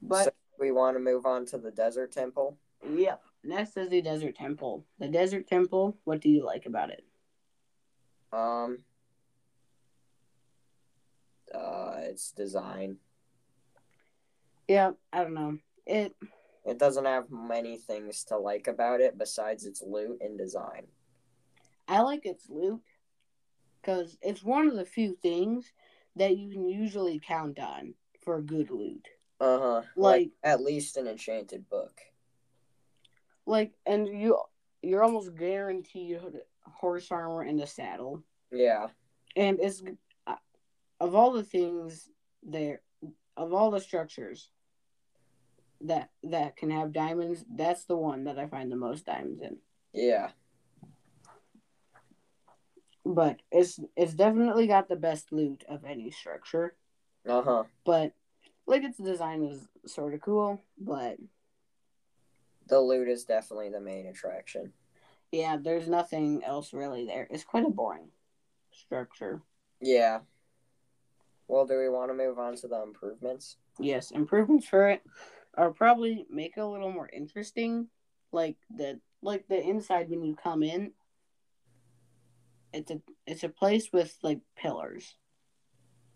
But 0.00 0.24
so 0.24 0.30
we 0.60 0.70
want 0.70 0.96
to 0.96 1.00
move 1.00 1.26
on 1.26 1.46
to 1.46 1.58
the 1.58 1.70
desert 1.72 2.12
temple. 2.12 2.56
yep, 2.94 3.22
next 3.44 3.76
is 3.76 3.88
the 3.88 4.02
desert 4.02 4.36
temple. 4.36 4.84
The 4.98 5.08
desert 5.08 5.46
temple. 5.46 5.96
What 6.04 6.20
do 6.20 6.28
you 6.28 6.44
like 6.44 6.66
about 6.66 6.90
it? 6.90 7.04
Um, 8.32 8.78
uh, 11.54 11.96
its 12.02 12.32
design. 12.32 12.96
Yeah, 14.68 14.92
I 15.12 15.22
don't 15.22 15.34
know. 15.34 15.58
It 15.86 16.14
It 16.64 16.78
doesn't 16.78 17.04
have 17.04 17.30
many 17.30 17.76
things 17.76 18.24
to 18.24 18.38
like 18.38 18.68
about 18.68 19.00
it 19.00 19.18
besides 19.18 19.66
its 19.66 19.82
loot 19.82 20.18
and 20.20 20.38
design. 20.38 20.86
I 21.88 22.00
like 22.00 22.24
its 22.24 22.48
loot 22.48 22.80
because 23.80 24.16
it's 24.22 24.42
one 24.44 24.68
of 24.68 24.76
the 24.76 24.84
few 24.84 25.16
things 25.20 25.72
that 26.16 26.36
you 26.36 26.50
can 26.50 26.68
usually 26.68 27.18
count 27.18 27.58
on 27.58 27.94
for 28.24 28.40
good 28.40 28.70
loot. 28.70 29.08
Uh 29.40 29.58
huh. 29.58 29.82
Like, 29.96 30.20
Like- 30.20 30.30
at 30.44 30.60
least 30.62 30.96
an 30.96 31.08
enchanted 31.08 31.68
book. 31.68 32.00
Like, 33.52 33.74
and 33.84 34.08
you 34.08 34.38
you're 34.80 35.04
almost 35.04 35.36
guaranteed 35.36 36.18
horse 36.62 37.12
armor 37.12 37.42
and 37.42 37.60
a 37.60 37.66
saddle. 37.66 38.22
Yeah. 38.50 38.86
And 39.36 39.60
it's 39.60 39.82
uh, 40.26 40.36
of 40.98 41.14
all 41.14 41.32
the 41.32 41.42
things 41.42 42.08
there, 42.42 42.80
of 43.36 43.52
all 43.52 43.70
the 43.70 43.80
structures 43.80 44.48
that 45.82 46.08
that 46.22 46.56
can 46.56 46.70
have 46.70 46.94
diamonds, 46.94 47.44
that's 47.54 47.84
the 47.84 47.96
one 47.96 48.24
that 48.24 48.38
I 48.38 48.46
find 48.46 48.72
the 48.72 48.76
most 48.76 49.04
diamonds 49.04 49.42
in. 49.42 49.58
Yeah. 49.92 50.30
But 53.04 53.40
it's 53.50 53.78
it's 53.98 54.14
definitely 54.14 54.66
got 54.66 54.88
the 54.88 54.96
best 54.96 55.30
loot 55.30 55.62
of 55.68 55.84
any 55.84 56.10
structure. 56.10 56.74
Uh 57.28 57.42
huh. 57.42 57.64
But 57.84 58.14
like 58.66 58.82
its 58.82 58.96
design 58.96 59.44
is 59.44 59.68
sort 59.84 60.14
of 60.14 60.22
cool, 60.22 60.58
but 60.78 61.18
The 62.72 62.80
loot 62.80 63.06
is 63.06 63.24
definitely 63.24 63.68
the 63.68 63.82
main 63.82 64.06
attraction. 64.06 64.72
yeah, 65.30 65.58
there's 65.62 65.88
nothing 65.88 66.42
else 66.42 66.72
really 66.72 67.04
there. 67.04 67.28
It's 67.30 67.44
quite 67.44 67.66
a 67.66 67.68
boring 67.68 68.08
structure. 68.70 69.42
Yeah. 69.78 70.20
Well, 71.48 71.66
do 71.66 71.76
we 71.78 71.90
want 71.90 72.08
to 72.10 72.14
move 72.14 72.38
on 72.38 72.56
to 72.56 72.68
the 72.68 72.82
improvements? 72.82 73.58
Yes, 73.78 74.10
improvements 74.10 74.66
for 74.66 74.88
it 74.88 75.02
are 75.54 75.70
probably 75.70 76.24
make 76.30 76.54
it 76.56 76.60
a 76.60 76.66
little 76.66 76.90
more 76.90 77.10
interesting. 77.12 77.88
Like 78.32 78.56
the 78.74 79.00
like 79.20 79.46
the 79.48 79.60
inside 79.62 80.08
when 80.08 80.24
you 80.24 80.34
come 80.34 80.62
in. 80.62 80.92
It's 82.72 82.90
a 82.90 83.02
it's 83.26 83.44
a 83.44 83.50
place 83.50 83.92
with 83.92 84.16
like 84.22 84.40
pillars. 84.56 85.14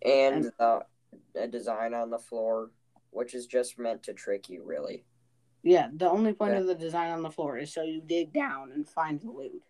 And 0.02 0.46
And- 0.46 0.52
the 0.58 0.86
a 1.34 1.46
design 1.46 1.92
on 1.92 2.08
the 2.08 2.18
floor, 2.18 2.70
which 3.10 3.34
is 3.34 3.46
just 3.46 3.78
meant 3.78 4.02
to 4.04 4.14
trick 4.14 4.48
you, 4.48 4.62
really. 4.64 5.04
Yeah, 5.66 5.88
the 5.92 6.08
only 6.08 6.32
point 6.32 6.52
Yeah. 6.52 6.60
of 6.60 6.68
the 6.68 6.76
design 6.76 7.10
on 7.10 7.22
the 7.22 7.30
floor 7.30 7.58
is 7.58 7.74
so 7.74 7.82
you 7.82 8.00
dig 8.00 8.32
down 8.32 8.70
and 8.70 8.88
find 8.88 9.20
the 9.20 9.30
loot. 9.32 9.64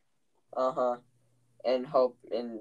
Uh 0.54 0.70
huh. 0.70 0.96
And 1.64 1.86
hope 1.86 2.18
and 2.30 2.60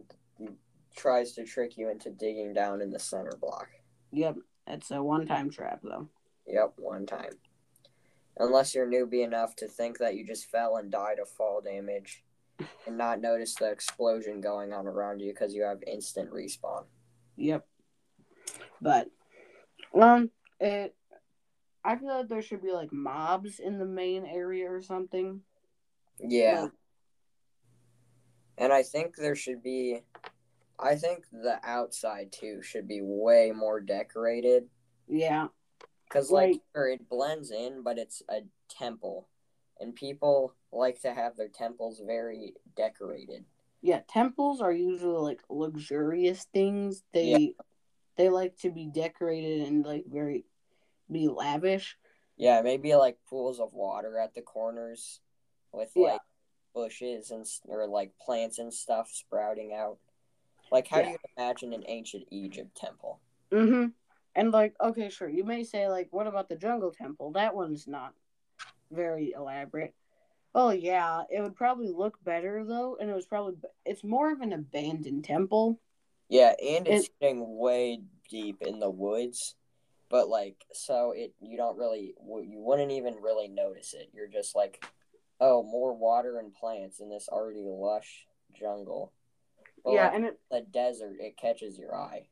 tries 0.96 1.34
to 1.34 1.44
trick 1.44 1.78
you 1.78 1.90
into 1.90 2.12
digging 2.12 2.54
down 2.54 2.82
in 2.82 2.92
the 2.92 2.98
center 3.00 3.36
block. 3.36 3.68
Yep, 4.12 4.38
it's 4.68 4.90
a 4.90 5.04
one-time 5.04 5.50
trap 5.50 5.82
though. 5.84 6.08
Yep, 6.48 6.76
one 6.78 7.06
time. 7.06 7.34
Unless 8.38 8.74
you're 8.74 8.88
newbie 8.90 9.26
enough 9.26 9.54
to 9.58 9.68
think 9.68 9.98
that 9.98 10.16
you 10.16 10.26
just 10.26 10.50
fell 10.50 10.78
and 10.78 10.90
died 10.90 11.20
of 11.20 11.28
fall 11.28 11.60
damage 11.60 12.24
and 12.88 12.98
not 12.98 13.20
notice 13.20 13.54
the 13.56 13.70
explosion 13.70 14.40
going 14.40 14.72
on 14.72 14.88
around 14.88 15.20
you 15.20 15.34
because 15.34 15.54
you 15.54 15.64
have 15.64 15.84
instant 15.86 16.32
respawn. 16.32 16.86
Yep. 17.36 17.68
But 18.82 19.10
um 19.94 20.32
it 20.62 20.96
I 21.86 21.96
feel 21.98 22.18
like 22.18 22.28
there 22.28 22.42
should 22.42 22.64
be 22.64 22.72
like 22.72 22.92
mobs 22.92 23.60
in 23.60 23.78
the 23.78 23.86
main 23.86 24.26
area 24.26 24.70
or 24.72 24.82
something. 24.82 25.42
Yeah. 26.20 26.64
Like, 26.64 26.72
And 28.58 28.74
I 28.74 28.82
think 28.84 29.16
there 29.16 29.36
should 29.36 29.62
be 29.62 30.02
I 30.80 30.96
think 30.96 31.26
the 31.32 31.60
outside 31.64 32.32
too 32.32 32.62
should 32.62 32.88
be 32.88 33.00
way 33.02 33.52
more 33.56 33.80
decorated 33.80 34.68
yeah. 35.08 35.48
cuz 36.10 36.32
like 36.32 36.48
Right. 36.48 36.62
sure, 36.76 36.90
it 36.90 37.08
blends 37.08 37.52
in 37.52 37.84
but 37.84 38.00
it's 38.00 38.24
a 38.30 38.42
temple 38.68 39.30
and 39.80 39.94
people 39.94 40.56
like 40.72 41.00
to 41.02 41.14
have 41.14 41.38
their 41.38 41.50
temples 41.50 42.00
very 42.00 42.56
decorated. 42.76 43.46
Yeah, 43.82 44.02
temples 44.08 44.60
are 44.62 44.72
usually 44.72 45.20
like 45.20 45.44
luxurious 45.50 46.46
things. 46.46 47.04
They 47.14 47.30
Yeah. 47.30 47.64
they 48.16 48.30
like 48.30 48.58
to 48.58 48.72
be 48.72 48.88
decorated 48.88 49.68
and 49.68 49.86
like 49.86 50.06
very 50.08 50.46
be 51.12 51.28
lavish. 51.28 51.98
Yeah, 52.38 52.62
maybe 52.62 52.96
like 52.96 53.18
pools 53.30 53.60
of 53.60 53.74
water 53.74 54.18
at 54.18 54.34
the 54.34 54.42
corners 54.42 55.22
with 55.72 55.92
Yeah. 55.96 56.14
like 56.14 56.22
bushes 56.74 57.32
and 57.32 57.46
or 57.66 57.88
like 57.88 58.12
plants 58.20 58.60
and 58.60 58.74
stuff 58.74 59.10
sprouting 59.12 59.74
out. 59.74 59.98
Like 60.72 60.88
how 60.88 61.02
do 61.02 61.10
you 61.10 61.18
imagine 61.38 61.74
an 61.74 61.84
ancient 61.88 62.26
Egypt 62.32 62.76
temple? 62.76 63.22
Mm-hmm. 63.52 63.90
And 64.36 64.52
like, 64.52 64.76
okay, 64.82 65.10
sure, 65.10 65.30
you 65.30 65.46
may 65.46 65.64
say 65.64 65.88
like, 65.88 66.10
what 66.12 66.28
about 66.28 66.50
the 66.50 66.58
jungle 66.58 66.92
temple? 66.92 67.32
That 67.32 67.56
one's 67.56 67.88
not 67.88 68.14
very 68.92 69.34
elaborate. 69.36 69.94
Oh 70.54 70.72
yeah, 70.72 71.24
it 71.30 71.42
would 71.42 71.56
probably 71.56 71.90
look 71.90 72.18
better 72.24 72.64
though, 72.66 72.98
and 73.00 73.10
it 73.10 73.14
was 73.14 73.26
probably 73.26 73.56
it's 73.86 74.04
more 74.04 74.32
of 74.32 74.42
an 74.42 74.54
abandoned 74.54 75.24
temple. 75.24 75.80
Yeah, 76.30 76.54
and 76.62 76.88
it's 76.88 77.10
getting 77.22 77.58
way 77.58 78.02
deep 78.30 78.62
in 78.62 78.80
the 78.80 78.90
woods, 78.90 79.56
but 80.10 80.30
like 80.30 80.58
so 80.74 81.14
it 81.16 81.34
you 81.42 81.58
don't 81.58 81.78
really 81.78 82.14
you 82.18 82.60
wouldn't 82.60 82.92
even 82.92 83.16
really 83.16 83.48
notice 83.48 83.94
it. 83.94 84.10
You're 84.14 84.28
just 84.28 84.56
like, 84.56 84.86
oh, 85.40 85.64
more 85.64 85.94
water 85.94 86.40
and 86.40 86.54
plants 86.54 87.00
in 87.00 87.10
this 87.10 87.28
already 87.30 87.64
lush 87.66 88.26
jungle. 88.54 89.12
But 89.84 89.94
yeah, 89.94 90.06
like, 90.06 90.16
and 90.16 90.26
it 90.26 90.40
the 90.52 90.62
desert, 90.62 91.18
it 91.20 91.38
catches 91.38 91.78
your 91.78 91.96
eye. 91.96 92.28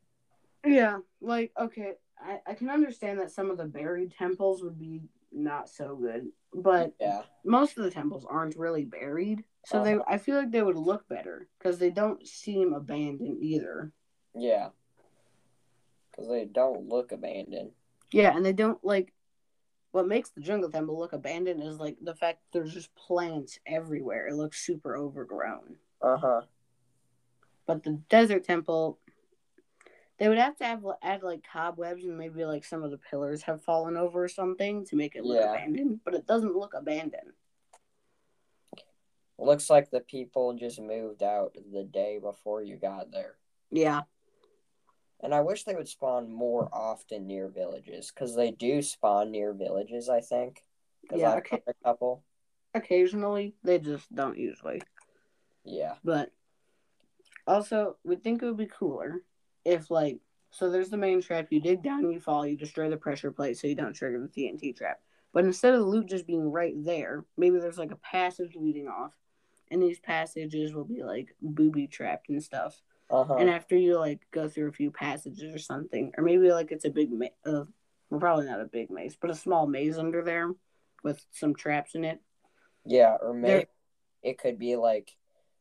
yeah, 0.66 0.98
like 1.20 1.52
okay, 1.60 1.92
I 2.18 2.40
I 2.46 2.54
can 2.54 2.70
understand 2.70 3.20
that 3.20 3.30
some 3.32 3.50
of 3.50 3.58
the 3.58 3.64
buried 3.66 4.12
temples 4.16 4.62
would 4.62 4.78
be 4.78 5.02
not 5.32 5.68
so 5.68 5.96
good, 5.96 6.28
but 6.52 6.94
Yeah. 7.00 7.22
most 7.44 7.76
of 7.76 7.84
the 7.84 7.90
temples 7.90 8.24
aren't 8.28 8.56
really 8.56 8.84
buried, 8.84 9.44
so 9.66 9.82
they 9.82 9.94
Uh-huh. 9.94 10.04
I 10.06 10.18
feel 10.18 10.36
like 10.36 10.50
they 10.52 10.62
would 10.62 10.76
look 10.76 11.08
better 11.08 11.48
because 11.58 11.78
they 11.78 11.90
don't 11.90 12.26
seem 12.26 12.72
abandoned 12.72 13.42
either. 13.42 13.92
Yeah. 14.34 14.70
Because 16.14 16.28
they 16.28 16.44
don't 16.44 16.88
look 16.88 17.12
abandoned. 17.12 17.70
Yeah, 18.12 18.36
and 18.36 18.46
they 18.46 18.52
don't 18.52 18.82
like 18.84 19.12
what 19.90 20.06
makes 20.06 20.30
the 20.30 20.40
jungle 20.40 20.70
temple 20.70 20.98
look 20.98 21.12
abandoned 21.12 21.62
is 21.62 21.78
like 21.78 21.96
the 22.00 22.14
fact 22.14 22.40
there's 22.52 22.72
just 22.72 22.94
plants 22.94 23.58
everywhere. 23.66 24.26
It 24.28 24.34
looks 24.34 24.64
super 24.64 24.96
overgrown. 24.96 25.76
Uh 26.00 26.16
huh. 26.16 26.40
But 27.66 27.82
the 27.82 28.00
desert 28.08 28.44
temple, 28.44 28.98
they 30.18 30.28
would 30.28 30.38
have 30.38 30.56
to 30.58 30.64
have 30.64 30.84
add 31.02 31.22
like 31.22 31.44
cobwebs 31.50 32.04
and 32.04 32.18
maybe 32.18 32.44
like 32.44 32.64
some 32.64 32.82
of 32.82 32.90
the 32.90 32.98
pillars 32.98 33.42
have 33.42 33.62
fallen 33.62 33.96
over 33.96 34.24
or 34.24 34.28
something 34.28 34.84
to 34.86 34.96
make 34.96 35.16
it 35.16 35.24
look 35.24 35.38
Yeah. 35.38 35.50
abandoned. 35.52 36.00
But 36.04 36.14
it 36.14 36.26
doesn't 36.26 36.56
look 36.56 36.74
abandoned. 36.74 37.32
Looks 39.38 39.68
like 39.68 39.90
the 39.90 40.00
people 40.00 40.54
just 40.54 40.80
moved 40.80 41.22
out 41.22 41.56
the 41.72 41.82
day 41.82 42.18
before 42.18 42.62
you 42.62 42.76
got 42.76 43.10
there. 43.10 43.34
Yeah, 43.70 44.02
And 45.20 45.34
I 45.34 45.40
wish 45.40 45.64
they 45.64 45.74
would 45.74 45.88
spawn 45.88 46.30
more 46.30 46.68
often 46.72 47.26
near 47.26 47.48
villages 47.48 48.12
because 48.14 48.34
they 48.36 48.50
do 48.50 48.82
spawn 48.82 49.30
near 49.30 49.52
villages, 49.54 50.08
I 50.08 50.20
think. 50.20 50.62
Because 51.02 51.20
Yeah, 51.20 51.30
I've 51.32 51.38
okay. 51.38 51.62
a 51.66 51.74
couple. 51.84 52.24
occasionally 52.74 53.54
they 53.62 53.78
just 53.78 54.12
don't 54.14 54.38
usually. 54.38 54.82
Yeah. 55.64 55.94
But 56.04 56.30
also, 57.46 57.96
we 58.04 58.16
think 58.16 58.42
it 58.42 58.46
would 58.46 58.56
be 58.56 58.66
cooler 58.66 59.22
if 59.64 59.90
like 59.90 60.18
So 60.50 60.70
there's 60.70 60.90
the 60.90 60.96
main 60.96 61.20
trap. 61.20 61.48
You 61.50 61.60
dig 61.60 61.82
down, 61.82 62.10
you 62.12 62.20
fall, 62.20 62.46
you 62.46 62.56
destroy 62.56 62.88
the 62.88 62.96
pressure 62.96 63.32
plate 63.32 63.58
so 63.58 63.66
you 63.66 63.74
don't 63.74 63.92
trigger 63.92 64.20
the 64.20 64.28
TNT 64.28 64.76
trap. 64.76 65.00
But 65.32 65.44
instead 65.44 65.74
of 65.74 65.80
the 65.80 65.86
loot 65.86 66.06
just 66.06 66.26
being 66.28 66.50
right 66.50 66.74
there, 66.76 67.24
maybe 67.36 67.58
there's 67.58 67.78
like 67.78 67.90
a 67.90 67.96
passage 67.96 68.54
leading 68.54 68.86
off, 68.86 69.12
and 69.70 69.82
these 69.82 69.98
passages 69.98 70.72
will 70.72 70.84
be 70.84 71.02
like 71.02 71.34
booby 71.42 71.88
trapped 71.88 72.28
and 72.28 72.40
stuff. 72.42 72.80
Uh-huh. 73.10 73.36
And 73.36 73.50
after 73.50 73.76
you 73.76 73.98
like 73.98 74.26
go 74.30 74.48
through 74.48 74.68
a 74.68 74.72
few 74.72 74.90
passages 74.90 75.54
or 75.54 75.58
something, 75.58 76.12
or 76.16 76.24
maybe 76.24 76.50
like 76.52 76.72
it's 76.72 76.84
a 76.84 76.90
big, 76.90 77.12
ma- 77.12 77.26
uh, 77.44 77.64
well, 78.10 78.20
probably 78.20 78.46
not 78.46 78.60
a 78.60 78.64
big 78.66 78.90
maze, 78.90 79.16
but 79.20 79.30
a 79.30 79.34
small 79.34 79.66
maze 79.66 79.98
under 79.98 80.22
there 80.22 80.52
with 81.02 81.24
some 81.30 81.54
traps 81.54 81.94
in 81.94 82.04
it. 82.04 82.20
Yeah, 82.84 83.16
or 83.20 83.34
maybe 83.34 83.52
There- 83.54 83.66
it 84.22 84.38
could 84.38 84.58
be 84.58 84.76
like 84.76 85.16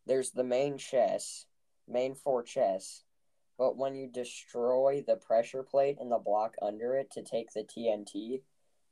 there's 0.06 0.32
the 0.32 0.44
main 0.44 0.78
chest, 0.78 1.48
main 1.88 2.16
four 2.16 2.44
chests, 2.44 3.04
but 3.58 3.78
when 3.78 3.96
you 3.96 4.08
destroy 4.08 5.04
the 5.06 5.16
pressure 5.18 5.64
plate 5.64 5.98
and 6.00 6.12
the 6.12 6.18
block 6.18 6.56
under 6.62 6.96
it 6.96 7.12
to 7.12 7.22
take 7.24 7.52
the 7.52 7.64
TNT, 7.64 8.42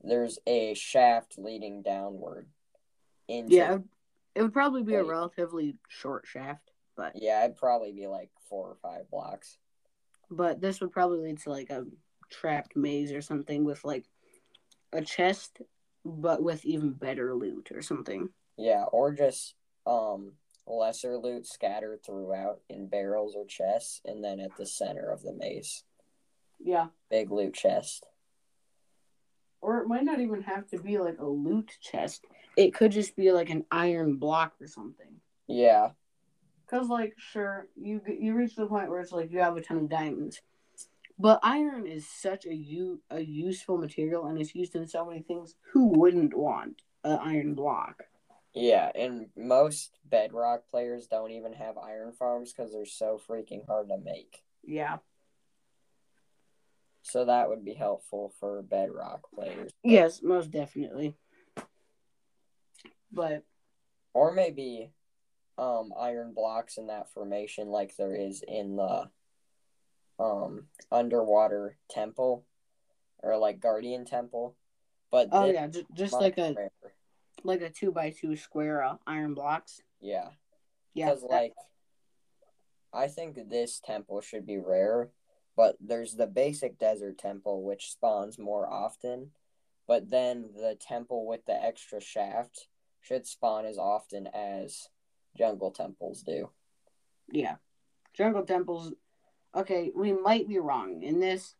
there's 0.01 0.39
a 0.46 0.74
shaft 0.74 1.38
leading 1.38 1.81
downward. 1.81 2.50
Into, 3.27 3.55
Yeah, 3.55 3.79
it 4.36 4.41
would- 4.41 4.53
probably 4.53 4.84
be 4.84 4.96
a 4.96 5.03
relatively 5.03 5.77
short 5.88 6.25
shaft, 6.27 6.70
but 6.95 7.13
yeah, 7.15 7.43
it'd 7.43 7.57
probably 7.57 7.91
be 7.91 8.07
like 8.07 8.29
four 8.50 8.67
or 8.69 8.75
five 8.81 9.10
blocks. 9.10 9.57
but 10.29 10.62
this 10.62 10.79
would 10.81 10.91
probably 10.91 11.19
lead 11.19 11.39
to 11.39 11.50
like 11.50 11.69
a 11.69 11.86
trapped 12.29 12.75
maze 12.75 13.12
or 13.12 13.21
something 13.21 13.63
with 13.65 13.83
like 13.83 14.05
a 14.93 15.01
chest, 15.01 15.62
but 16.05 16.41
with 16.41 16.63
even 16.65 16.91
better 16.93 17.33
loot 17.36 17.69
or 17.74 17.81
something. 17.81 18.29
Yeah, 18.57 18.83
or 18.91 19.12
just 19.13 19.55
um 19.86 20.33
lesser 20.67 21.17
loot 21.17 21.45
scattered 21.48 22.03
throughout 22.05 22.62
in 22.69 22.88
barrels 22.88 23.36
or 23.36 23.45
chests, 23.45 24.00
and 24.05 24.24
then 24.24 24.39
at 24.39 24.55
the 24.57 24.65
center 24.65 25.10
of 25.10 25.21
the 25.24 25.33
maze, 25.33 25.83
Yeah. 26.60 26.88
big 27.10 27.31
loot 27.31 27.53
chest. 27.53 28.05
Or 29.62 29.79
it 29.79 29.88
might 29.88 30.03
not 30.03 30.19
even 30.19 30.41
have 30.43 30.67
to 30.67 30.79
be 30.79 30.98
like 30.98 31.19
a 31.19 31.25
loot 31.25 31.71
chest. 31.81 32.25
It 32.57 32.74
could 32.74 32.91
just 32.91 33.15
be 33.15 33.31
like 33.31 33.50
an 33.50 33.65
iron 33.71 34.15
block 34.17 34.53
or 34.60 34.67
something. 34.67 35.19
Yeah, 35.48 35.91
Cause 36.71 36.87
like 36.87 37.13
sure 37.17 37.67
you 37.75 37.99
you 38.07 38.33
reach 38.33 38.55
the 38.55 38.65
point 38.65 38.89
where 38.89 39.01
it's 39.01 39.11
like 39.11 39.29
you 39.29 39.39
have 39.39 39.57
a 39.57 39.61
ton 39.61 39.77
of 39.77 39.89
diamonds, 39.89 40.41
but 41.19 41.41
iron 41.43 41.85
is 41.85 42.07
such 42.07 42.45
a 42.45 42.55
u- 42.55 43.01
a 43.09 43.19
useful 43.19 43.77
material 43.77 44.27
and 44.27 44.39
it's 44.39 44.55
used 44.55 44.75
in 44.75 44.87
so 44.87 45.05
many 45.05 45.21
things. 45.21 45.55
Who 45.73 45.87
wouldn't 45.87 46.33
want 46.33 46.81
an 47.03 47.19
iron 47.21 47.55
block? 47.55 48.03
Yeah, 48.53 48.89
and 48.95 49.27
most 49.35 49.99
bedrock 50.05 50.69
players 50.69 51.07
don't 51.07 51.31
even 51.31 51.51
have 51.53 51.77
iron 51.77 52.13
farms 52.13 52.53
because 52.53 52.71
they're 52.71 52.85
so 52.85 53.19
freaking 53.27 53.65
hard 53.65 53.89
to 53.89 53.97
make. 53.97 54.41
Yeah. 54.63 54.97
So 57.01 57.25
that 57.25 57.49
would 57.49 57.65
be 57.65 57.73
helpful 57.73 58.33
for 58.39 58.61
bedrock 58.61 59.29
players. 59.33 59.71
Yes, 59.83 60.21
most 60.21 60.51
definitely. 60.51 61.15
But 63.11 63.43
Or 64.13 64.31
maybe 64.31 64.91
um 65.61 65.93
iron 65.97 66.33
blocks 66.33 66.77
in 66.77 66.87
that 66.87 67.07
formation 67.13 67.67
like 67.67 67.95
there 67.95 68.15
is 68.15 68.43
in 68.47 68.75
the 68.75 69.07
um 70.19 70.65
underwater 70.91 71.77
temple 71.89 72.43
or 73.23 73.37
like 73.37 73.59
guardian 73.59 74.03
temple. 74.03 74.55
But 75.11 75.29
oh 75.31 75.45
yeah, 75.45 75.67
just, 75.67 75.85
just 75.93 76.13
like 76.13 76.37
a 76.37 76.53
rare. 76.57 76.71
like 77.43 77.61
a 77.61 77.69
two 77.69 77.91
by 77.91 78.11
two 78.11 78.35
square 78.35 78.83
uh, 78.83 78.95
iron 79.05 79.33
blocks. 79.33 79.81
Yeah. 79.99 80.29
Yeah. 80.93 81.09
Because 81.09 81.23
like 81.23 81.53
I 82.93 83.07
think 83.07 83.37
this 83.49 83.79
temple 83.83 84.21
should 84.21 84.45
be 84.45 84.57
rare, 84.57 85.09
but 85.55 85.75
there's 85.79 86.15
the 86.15 86.27
basic 86.27 86.79
desert 86.79 87.17
temple 87.17 87.63
which 87.63 87.91
spawns 87.91 88.39
more 88.39 88.67
often, 88.67 89.31
but 89.87 90.09
then 90.09 90.50
the 90.55 90.77
temple 90.79 91.25
with 91.27 91.45
the 91.45 91.63
extra 91.63 92.01
shaft 92.01 92.67
should 93.01 93.27
spawn 93.27 93.65
as 93.65 93.77
often 93.77 94.27
as 94.27 94.87
jungle 95.37 95.72
temples 95.72 96.24
do. 96.24 96.50
Yeah. 97.31 97.55
Jungle 98.13 98.44
temples. 98.44 98.94
Okay, 99.55 99.91
we 99.96 100.13
might 100.13 100.48
be 100.48 100.59
wrong 100.59 101.03
in 101.03 101.20
this. 101.20 101.55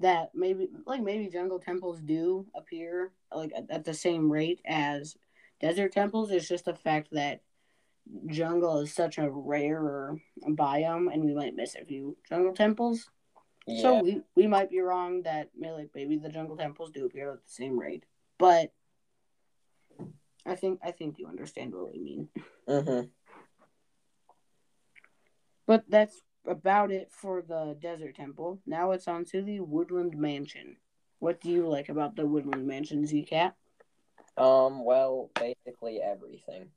That 0.00 0.30
maybe, 0.34 0.68
like, 0.86 1.02
maybe 1.02 1.28
jungle 1.28 1.60
temples 1.60 2.00
do 2.00 2.46
appear 2.54 3.12
like 3.32 3.52
at, 3.56 3.70
at 3.70 3.84
the 3.84 3.94
same 3.94 4.30
rate 4.30 4.60
as 4.66 5.16
desert 5.60 5.92
temples. 5.92 6.32
It's 6.32 6.48
just 6.48 6.64
the 6.64 6.74
fact 6.74 7.08
that 7.12 7.42
jungle 8.26 8.80
is 8.80 8.92
such 8.92 9.18
a 9.18 9.30
rare 9.30 10.16
biome, 10.46 11.12
and 11.12 11.24
we 11.24 11.32
might 11.32 11.54
miss 11.54 11.76
a 11.76 11.84
few 11.84 12.16
jungle 12.28 12.52
temples. 12.52 13.08
Yeah. 13.66 13.82
So 13.82 14.02
we 14.02 14.20
we 14.34 14.46
might 14.48 14.68
be 14.68 14.80
wrong 14.80 15.22
that 15.22 15.50
maybe, 15.56 15.74
like 15.74 15.90
maybe 15.94 16.16
the 16.16 16.28
jungle 16.28 16.56
temples 16.56 16.90
do 16.90 17.06
appear 17.06 17.32
at 17.32 17.44
the 17.44 17.52
same 17.52 17.78
rate, 17.78 18.04
but 18.36 18.72
I 20.46 20.54
think 20.54 20.80
I 20.84 20.90
think 20.90 21.18
you 21.18 21.26
understand 21.26 21.74
what 21.74 21.92
we 21.92 22.00
mean. 22.00 22.28
mm-hmm. 22.68 23.08
But 25.66 25.84
that's 25.88 26.20
about 26.46 26.90
it 26.90 27.10
for 27.10 27.42
the 27.42 27.76
desert 27.80 28.16
temple. 28.16 28.60
Now 28.66 28.90
it's 28.90 29.08
on 29.08 29.24
to 29.26 29.42
the 29.42 29.60
woodland 29.60 30.16
mansion. 30.16 30.76
What 31.18 31.40
do 31.40 31.50
you 31.50 31.66
like 31.66 31.88
about 31.88 32.16
the 32.16 32.26
woodland 32.26 32.66
mansion, 32.66 33.04
Zcat? 33.04 33.52
Um, 34.36 34.84
well, 34.84 35.30
basically 35.34 36.02
everything. 36.02 36.68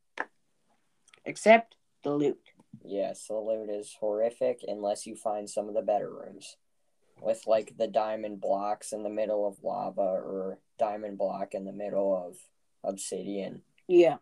Except 1.26 1.76
the 2.04 2.12
loot. 2.12 2.40
Yes, 2.84 3.28
the 3.28 3.36
loot 3.36 3.70
is 3.70 3.98
horrific 4.00 4.64
unless 4.66 5.06
you 5.06 5.16
find 5.16 5.50
some 5.50 5.68
of 5.68 5.74
the 5.74 5.82
better 5.82 6.10
rooms. 6.10 6.56
With 7.20 7.48
like 7.48 7.76
the 7.78 7.88
diamond 7.88 8.40
blocks 8.40 8.94
in 8.94 9.04
the 9.04 9.10
middle 9.10 9.48
of 9.48 9.64
lava 9.64 10.02
or 10.02 10.60
diamond 10.78 11.18
block 11.18 11.54
in 11.54 11.66
the 11.66 11.74
middle 11.74 12.16
of 12.16 12.38
obsidian. 12.84 13.62
Yeah. 13.88 14.18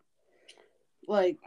Like 1.07 1.37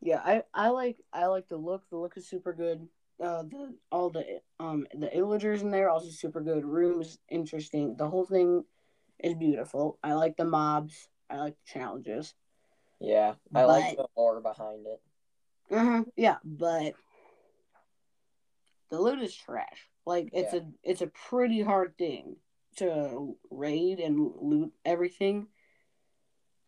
yeah, 0.00 0.20
I, 0.24 0.42
I 0.52 0.68
like 0.68 0.96
I 1.12 1.26
like 1.26 1.48
the 1.48 1.56
look. 1.56 1.88
The 1.90 1.96
look 1.96 2.16
is 2.16 2.26
super 2.26 2.52
good. 2.52 2.88
Uh 3.22 3.42
the 3.42 3.74
all 3.90 4.10
the 4.10 4.40
um 4.58 4.86
the 4.94 5.08
illagers 5.08 5.60
in 5.60 5.70
there 5.70 5.90
also 5.90 6.08
super 6.08 6.40
good. 6.40 6.64
Rooms 6.64 7.18
interesting. 7.28 7.96
The 7.96 8.08
whole 8.08 8.24
thing 8.24 8.64
is 9.18 9.34
beautiful. 9.34 9.98
I 10.02 10.14
like 10.14 10.36
the 10.36 10.44
mobs. 10.44 11.08
I 11.30 11.36
like 11.36 11.54
the 11.54 11.72
challenges. 11.78 12.34
Yeah, 13.00 13.34
I 13.54 13.64
like 13.64 13.96
the 13.96 14.06
lore 14.16 14.40
behind 14.40 14.86
it. 14.86 15.00
Uh-huh. 15.74 16.04
Yeah, 16.16 16.36
but 16.44 16.94
the 18.90 19.00
loot 19.00 19.20
is 19.22 19.34
trash. 19.34 19.88
Like 20.04 20.30
it's 20.32 20.52
a 20.52 20.66
it's 20.82 21.00
a 21.00 21.06
pretty 21.28 21.62
hard 21.62 21.96
thing 21.96 22.36
to 22.76 23.36
raid 23.50 24.00
and 24.00 24.30
loot 24.40 24.72
everything. 24.84 25.46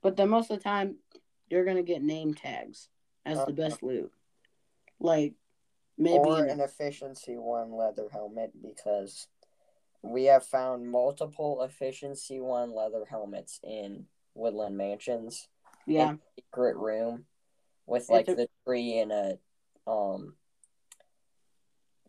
But 0.05 0.17
then 0.19 0.29
most 0.29 0.51
of 0.51 0.59
the 0.59 0.63
time 0.63 0.99
you're 1.49 1.65
gonna 1.65 1.83
get 1.83 2.03
name 2.03 2.35
tags 2.35 2.91
as 3.25 3.39
Uh-huh. 3.39 3.47
the 3.47 3.53
best 3.55 3.83
loot. 3.83 4.13
Like 5.01 5.33
maybe 5.97 6.19
Or 6.19 6.45
an 6.45 6.61
efficiency 6.61 7.39
one 7.39 7.73
leather 7.73 8.11
helmet 8.11 8.53
because 8.61 9.29
we 10.03 10.25
have 10.25 10.45
found 10.45 10.91
multiple 10.91 11.63
efficiency 11.63 12.39
one 12.39 12.75
leather 12.75 13.07
helmets 13.07 13.61
in 13.63 14.07
Woodland 14.35 14.77
Mansions. 14.77 15.49
yeah. 15.87 16.11
in 16.11 16.17
a 16.17 16.41
secret 16.43 16.77
room 16.77 17.27
with 17.87 18.09
like 18.11 18.29
a- 18.29 18.35
the 18.35 18.49
tree 18.67 18.99
in 18.99 19.11
a 19.11 19.39
um 19.87 20.37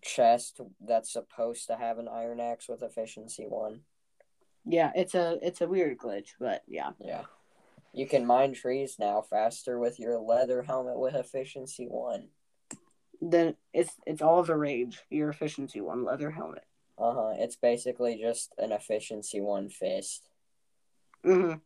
chest 0.01 0.59
that's 0.81 1.11
supposed 1.11 1.67
to 1.67 1.75
have 1.77 1.97
an 1.97 2.07
iron 2.09 2.39
axe 2.41 2.67
with 2.67 2.83
efficiency 2.83 3.45
one. 3.47 3.85
Yeah, 4.65 4.91
it's 4.95 5.15
a 5.15 5.39
it's 5.41 5.61
a 5.61 5.67
weird 5.67 5.97
glitch, 5.97 6.31
but 6.39 6.63
yeah. 6.67 6.91
Yeah. 6.99 7.25
You 7.95 8.05
can 8.05 8.25
mine 8.25 8.53
trees 8.53 8.97
now 8.99 9.21
faster 9.21 9.79
with 9.79 10.01
your 10.01 10.19
leather 10.19 10.61
helmet 10.61 10.99
with 10.99 11.15
efficiency 11.15 11.85
one. 11.85 12.27
Then 13.21 13.55
it's 13.73 13.93
it's 14.05 14.21
all 14.21 14.43
the 14.43 14.57
rage. 14.57 14.99
Your 15.09 15.29
efficiency 15.29 15.79
one 15.79 16.03
leather 16.03 16.29
helmet. 16.29 16.65
Uh 16.97 17.13
huh. 17.13 17.33
It's 17.37 17.55
basically 17.55 18.19
just 18.21 18.53
an 18.57 18.73
efficiency 18.73 19.39
one 19.39 19.69
fist. 19.69 20.27
Mm-hmm. 21.25 21.59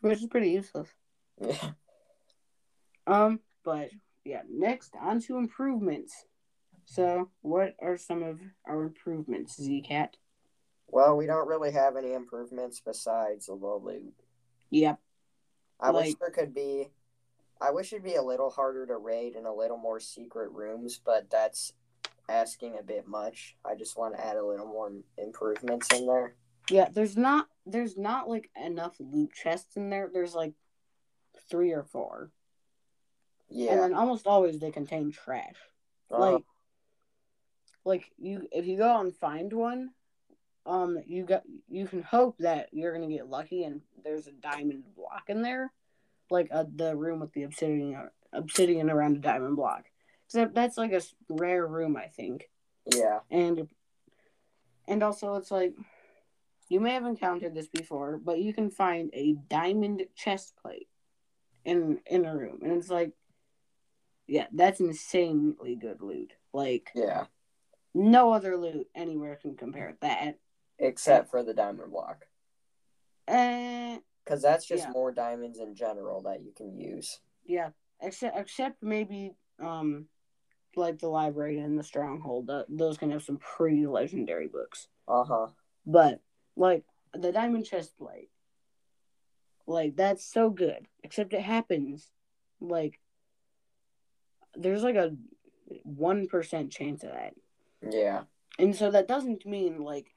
Which 0.00 0.22
is 0.22 0.26
pretty 0.28 0.50
useless. 0.50 0.88
Yeah. 1.40 1.56
Um, 3.06 3.40
but 3.64 3.88
yeah, 4.26 4.42
next 4.50 4.92
on 5.00 5.22
to 5.22 5.38
improvements. 5.38 6.26
So, 6.84 7.30
what 7.40 7.74
are 7.80 7.96
some 7.96 8.22
of 8.22 8.38
our 8.66 8.82
improvements, 8.82 9.58
Zcat? 9.58 10.10
Well, 10.88 11.16
we 11.16 11.24
don't 11.24 11.48
really 11.48 11.72
have 11.72 11.96
any 11.96 12.12
improvements 12.12 12.82
besides 12.84 13.46
the 13.46 13.54
loot. 13.54 14.12
Yep. 14.70 15.00
I 15.80 15.90
wish 15.90 16.06
Like- 16.08 16.18
there 16.18 16.30
could 16.30 16.54
be. 16.54 16.90
I 17.60 17.70
wish 17.72 17.92
it'd 17.92 18.04
be 18.04 18.14
a 18.14 18.22
little 18.22 18.50
harder 18.50 18.86
to 18.86 18.96
raid 18.96 19.34
and 19.34 19.46
a 19.46 19.52
little 19.52 19.78
more 19.78 19.98
secret 19.98 20.50
rooms, 20.52 21.00
but 21.04 21.28
that's 21.28 21.72
asking 22.28 22.78
a 22.78 22.82
bit 22.82 23.08
much. 23.08 23.56
I 23.64 23.74
just 23.74 23.96
want 23.96 24.14
to 24.14 24.24
add 24.24 24.36
a 24.36 24.44
little 24.46 24.66
more 24.66 24.92
improvements 25.16 25.88
in 25.92 26.06
there. 26.06 26.36
Yeah, 26.70 26.88
there's 26.90 27.16
not 27.16 27.48
there's 27.66 27.96
not 27.96 28.28
like 28.28 28.50
enough 28.56 28.94
loot 29.00 29.32
chests 29.32 29.76
in 29.76 29.90
there. 29.90 30.08
There's 30.12 30.34
like 30.34 30.52
three 31.50 31.72
or 31.72 31.82
four, 31.82 32.30
and 33.50 33.58
Yeah, 33.58 33.76
then 33.76 33.94
almost 33.94 34.26
always 34.26 34.58
they 34.60 34.70
contain 34.70 35.10
trash. 35.10 35.56
uh, 36.12 36.18
Like, 36.18 36.44
like 37.84 38.12
you 38.18 38.46
if 38.52 38.66
you 38.66 38.76
go 38.76 38.86
out 38.88 39.04
and 39.04 39.16
find 39.16 39.52
one, 39.52 39.94
um, 40.68 40.98
you 41.06 41.24
got 41.24 41.42
you 41.68 41.86
can 41.86 42.02
hope 42.02 42.36
that 42.38 42.68
you're 42.72 42.92
gonna 42.92 43.08
get 43.08 43.28
lucky 43.28 43.64
and 43.64 43.80
there's 44.04 44.26
a 44.26 44.32
diamond 44.32 44.84
block 44.94 45.24
in 45.28 45.42
there, 45.42 45.72
like 46.30 46.48
uh, 46.52 46.64
the 46.74 46.94
room 46.94 47.20
with 47.20 47.32
the 47.32 47.44
obsidian 47.44 48.10
obsidian 48.32 48.90
around 48.90 49.16
a 49.16 49.20
diamond 49.20 49.56
block. 49.56 49.84
Except 50.26 50.54
that's 50.54 50.76
like 50.76 50.92
a 50.92 51.00
rare 51.30 51.66
room, 51.66 51.96
I 51.96 52.08
think. 52.08 52.50
Yeah. 52.94 53.20
And 53.30 53.68
and 54.86 55.02
also 55.02 55.34
it's 55.36 55.50
like 55.50 55.74
you 56.68 56.80
may 56.80 56.92
have 56.92 57.06
encountered 57.06 57.54
this 57.54 57.68
before, 57.68 58.20
but 58.22 58.38
you 58.38 58.52
can 58.52 58.70
find 58.70 59.10
a 59.14 59.36
diamond 59.48 60.02
chest 60.14 60.54
plate 60.60 60.88
in 61.64 62.00
in 62.06 62.26
a 62.26 62.36
room, 62.36 62.60
and 62.62 62.72
it's 62.72 62.90
like, 62.90 63.12
yeah, 64.26 64.46
that's 64.52 64.80
insanely 64.80 65.76
good 65.76 66.02
loot. 66.02 66.32
Like, 66.52 66.90
yeah, 66.94 67.24
no 67.94 68.32
other 68.32 68.56
loot 68.56 68.86
anywhere 68.94 69.36
can 69.36 69.56
compare 69.56 69.96
that, 70.00 70.38
except 70.78 71.30
for 71.30 71.42
the 71.42 71.54
diamond 71.54 71.92
block. 71.92 72.26
Uh, 73.26 73.98
because 74.24 74.42
that's 74.42 74.66
just 74.66 74.84
yeah. 74.84 74.90
more 74.90 75.10
diamonds 75.10 75.58
in 75.58 75.74
general 75.74 76.22
that 76.22 76.42
you 76.42 76.52
can 76.54 76.78
use. 76.78 77.20
Yeah, 77.46 77.70
except 78.02 78.36
except 78.38 78.82
maybe 78.82 79.32
um, 79.58 80.06
like 80.76 80.98
the 80.98 81.08
library 81.08 81.58
and 81.58 81.78
the 81.78 81.82
stronghold. 81.82 82.50
Uh, 82.50 82.64
those 82.68 82.98
can 82.98 83.10
have 83.10 83.22
some 83.22 83.38
pretty 83.38 83.86
legendary 83.86 84.48
books. 84.48 84.88
Uh 85.06 85.24
huh. 85.24 85.46
But 85.86 86.20
like 86.56 86.84
the 87.14 87.32
diamond 87.32 87.64
chest 87.64 87.96
plate, 87.96 88.28
like 89.66 89.96
that's 89.96 90.24
so 90.24 90.50
good. 90.50 90.86
Except 91.02 91.32
it 91.32 91.40
happens, 91.40 92.10
like 92.60 93.00
there's 94.54 94.82
like 94.82 94.96
a 94.96 95.16
one 95.84 96.26
percent 96.26 96.70
chance 96.70 97.02
of 97.02 97.12
that. 97.12 97.34
Yeah. 97.90 98.22
And 98.58 98.74
so 98.74 98.90
that 98.90 99.08
doesn't 99.08 99.46
mean 99.46 99.84
like, 99.84 100.08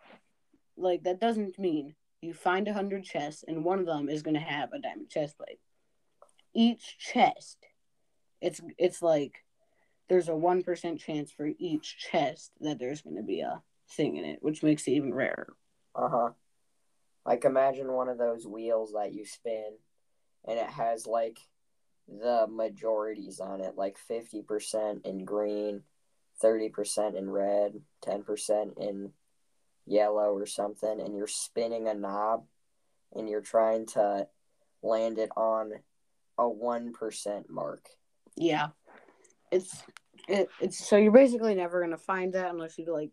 like 0.78 1.04
that 1.04 1.20
doesn't 1.20 1.60
mean 1.60 1.96
you 2.22 2.34
find 2.34 2.68
a 2.68 2.74
hundred 2.74 3.04
chests 3.04 3.44
and 3.48 3.64
one 3.64 3.80
of 3.80 3.86
them 3.86 4.10
is 4.10 4.22
gonna 4.22 4.40
have 4.40 4.74
a 4.74 4.80
diamond 4.80 5.10
chest 5.10 5.38
plate. 5.38 5.60
Each 6.54 6.98
chest, 6.98 7.58
it's 8.42 8.62
it's 8.78 9.02
like 9.02 9.44
there's 10.10 10.30
a 10.30 10.36
one 10.36 10.64
percent 10.64 11.00
chance 11.00 11.32
for 11.32 11.50
each 11.58 11.98
chest 11.98 12.52
that 12.60 12.80
there's 12.80 13.02
gonna 13.02 13.24
be 13.24 13.42
a 13.42 13.62
thing 13.92 14.18
in 14.18 14.26
it, 14.26 14.40
which 14.42 14.64
makes 14.64 14.88
it 14.88 14.92
even 14.92 15.14
rarer. 15.14 15.56
Uh 15.96 16.10
huh. 16.10 16.30
Like 17.26 17.46
imagine 17.46 17.92
one 17.92 18.10
of 18.10 18.18
those 18.18 18.46
wheels 18.48 18.94
that 18.94 19.14
you 19.14 19.26
spin, 19.26 19.78
and 20.48 20.60
it 20.60 20.70
has 20.70 21.06
like 21.08 21.40
the 22.08 22.48
majorities 22.50 23.40
on 23.40 23.62
it, 23.62 23.76
like 23.78 23.98
fifty 23.98 24.42
percent 24.42 25.06
in 25.06 25.24
green, 25.24 25.84
thirty 26.42 26.70
percent 26.70 27.16
in 27.16 27.30
red, 27.30 27.82
ten 28.02 28.24
percent 28.24 28.74
in 28.80 29.12
yellow 29.92 30.34
or 30.34 30.46
something, 30.46 31.02
and 31.02 31.16
you're 31.16 31.28
spinning 31.28 31.88
a 31.88 31.94
knob, 31.94 32.46
and 33.14 33.30
you're 33.30 33.42
trying 33.42 33.86
to 33.88 34.28
land 34.82 35.20
it 35.20 35.30
on 35.36 35.74
a 36.38 36.48
one 36.48 36.94
percent 36.94 37.50
mark. 37.50 37.88
Yeah, 38.36 38.70
it's 39.52 39.84
it, 40.28 40.50
it's 40.60 40.88
so 40.88 40.98
you're 40.98 41.12
basically 41.12 41.56
never 41.56 41.82
gonna 41.82 41.98
find 41.98 42.34
that 42.34 42.50
unless 42.50 42.78
you 42.78 42.92
like 42.92 43.12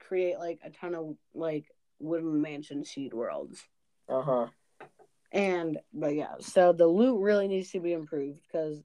create 0.00 0.38
like 0.38 0.60
a 0.64 0.70
ton 0.70 0.94
of 0.94 1.16
like 1.34 1.66
wooden 1.98 2.40
mansion 2.40 2.84
seed 2.84 3.12
worlds. 3.12 3.62
Uh 4.08 4.22
huh. 4.22 4.46
And 5.32 5.78
but 5.92 6.14
yeah, 6.14 6.34
so 6.40 6.72
the 6.72 6.86
loot 6.86 7.20
really 7.20 7.48
needs 7.48 7.70
to 7.72 7.80
be 7.80 7.92
improved 7.92 8.40
because 8.42 8.82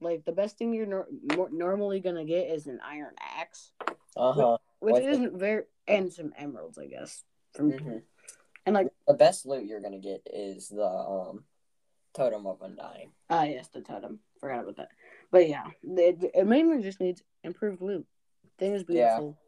like 0.00 0.24
the 0.24 0.32
best 0.32 0.58
thing 0.58 0.72
you're 0.74 0.86
nor- 0.86 1.08
nor- 1.22 1.50
normally 1.50 2.00
gonna 2.00 2.24
get 2.24 2.48
is 2.48 2.66
an 2.66 2.80
iron 2.84 3.14
axe, 3.38 3.72
Uh 4.16 4.32
huh. 4.32 4.56
which 4.80 5.02
isn't 5.02 5.38
very 5.38 5.64
and 5.86 6.12
some 6.12 6.32
emeralds, 6.36 6.78
I 6.78 6.86
guess. 6.86 7.22
From 7.54 7.70
hmm 7.72 7.98
and 8.66 8.74
like 8.74 8.88
The 9.06 9.14
best 9.14 9.46
loot 9.46 9.66
you're 9.66 9.80
gonna 9.80 9.98
get 9.98 10.22
is 10.26 10.68
the 10.68 10.86
um 10.86 11.44
totem 12.14 12.46
of 12.46 12.62
undying. 12.62 13.12
ah 13.30 13.44
yes, 13.44 13.68
the 13.68 13.80
totem. 13.80 14.20
Forgot 14.40 14.60
about 14.62 14.76
that. 14.76 14.88
But 15.30 15.48
yeah, 15.48 15.66
it, 15.82 16.30
it 16.34 16.46
mainly 16.46 16.82
just 16.82 17.00
needs 17.00 17.22
improved 17.42 17.80
loot. 17.82 18.06
Thing 18.58 18.74
is 18.74 18.84
Yeah. 18.84 19.16
beautiful. 19.18 19.38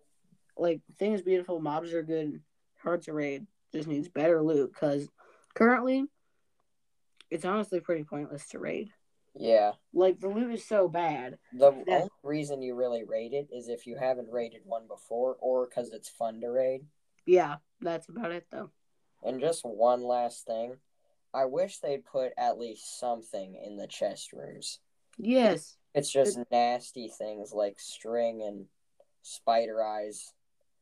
Like 0.57 0.81
thing 0.99 1.13
is 1.13 1.23
beautiful. 1.23 1.61
Mobs 1.61 1.93
are 1.93 2.03
good. 2.03 2.41
Hard 2.83 3.03
to 3.03 3.13
raid. 3.13 3.47
Just 3.73 3.89
needs 3.89 4.09
better 4.09 4.43
loot 4.43 4.73
because 4.73 5.09
currently, 5.55 6.05
it's 7.31 7.45
honestly 7.45 7.81
pretty 7.81 8.05
pointless 8.05 8.49
to 8.49 8.59
raid. 8.59 8.91
Yeah. 9.39 9.73
Like 9.93 10.21
the 10.21 10.29
loot 10.29 10.53
is 10.55 10.65
so 10.67 10.89
bad. 10.89 11.39
The 11.53 11.73
Yeah. 11.87 11.97
only 11.99 12.11
reason 12.23 12.63
you 12.63 12.75
really 12.75 13.05
raid 13.05 13.33
it 13.33 13.49
is 13.53 13.69
if 13.69 13.87
you 13.87 13.97
haven't 13.97 14.31
raided 14.31 14.63
one 14.65 14.87
before, 14.87 15.37
or 15.41 15.67
because 15.67 15.93
it's 15.93 16.09
fun 16.09 16.41
to 16.41 16.49
raid. 16.51 16.87
Yeah, 17.27 17.57
that's 17.81 18.09
about 18.09 18.33
it 18.33 18.47
though. 18.51 18.71
And 19.23 19.41
just 19.41 19.65
one 19.65 20.03
last 20.05 20.47
thing, 20.47 20.77
I 21.35 21.45
wish 21.47 21.79
they'd 21.79 22.05
put 22.05 22.33
at 22.37 22.59
least 22.59 22.99
something 22.99 23.57
in 23.57 23.77
the 23.77 23.87
chest 23.87 24.33
rooms. 24.33 24.81
Yes. 25.19 25.77
It's 25.95 26.11
just 26.11 26.39
nasty 26.51 27.09
things 27.09 27.53
like 27.53 27.81
string 27.81 28.43
and 28.43 28.67
spider 29.23 29.83
eyes. 29.83 30.33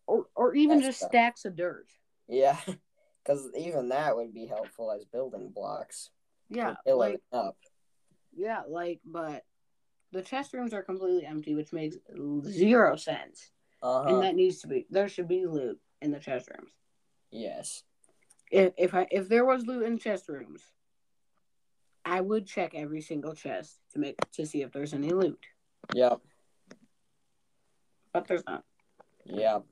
Or 0.07 0.27
or 0.37 0.55
even 0.55 0.81
just 0.81 1.01
tough. 1.01 1.11
stacks 1.11 1.45
of 1.45 1.57
dirt. 1.57 1.87
Yeah, 2.29 2.59
because 3.25 3.49
even 3.57 3.89
that 3.89 4.15
would 4.17 4.35
be 4.35 4.47
helpful 4.47 4.93
as 4.93 5.05
building 5.07 5.51
blocks. 5.55 6.11
Yeah, 6.51 6.75
like 6.87 7.21
up. 7.33 7.57
Yeah, 8.37 8.63
like 8.69 9.01
but 9.05 9.45
the 10.13 10.23
chest 10.23 10.53
rooms 10.53 10.73
are 10.73 10.83
completely 10.83 11.27
empty, 11.27 11.55
which 11.55 11.73
makes 11.73 11.97
zero 12.47 12.97
sense. 12.97 13.51
Uh 13.83 14.05
And 14.05 14.23
that 14.23 14.35
needs 14.35 14.61
to 14.61 14.69
be 14.69 14.87
there 14.91 15.09
should 15.09 15.29
be 15.29 15.47
loot 15.47 15.79
in 16.01 16.11
the 16.11 16.21
chest 16.21 16.49
rooms. 16.51 16.73
Yes. 17.31 17.83
If 18.51 18.73
if 18.77 18.95
I 18.95 19.07
if 19.11 19.29
there 19.29 19.45
was 19.45 19.67
loot 19.67 19.85
in 19.85 19.99
chest 19.99 20.29
rooms, 20.29 20.63
I 22.05 22.21
would 22.21 22.47
check 22.47 22.75
every 22.75 23.01
single 23.01 23.35
chest 23.35 23.81
to 23.93 23.99
make 23.99 24.17
to 24.33 24.47
see 24.47 24.63
if 24.63 24.73
there's 24.73 24.95
any 24.95 25.11
loot. 25.11 25.39
Yep. 25.95 26.21
But 28.13 28.29
there's 28.29 28.45
not. 28.47 28.65
Yep. 29.25 29.65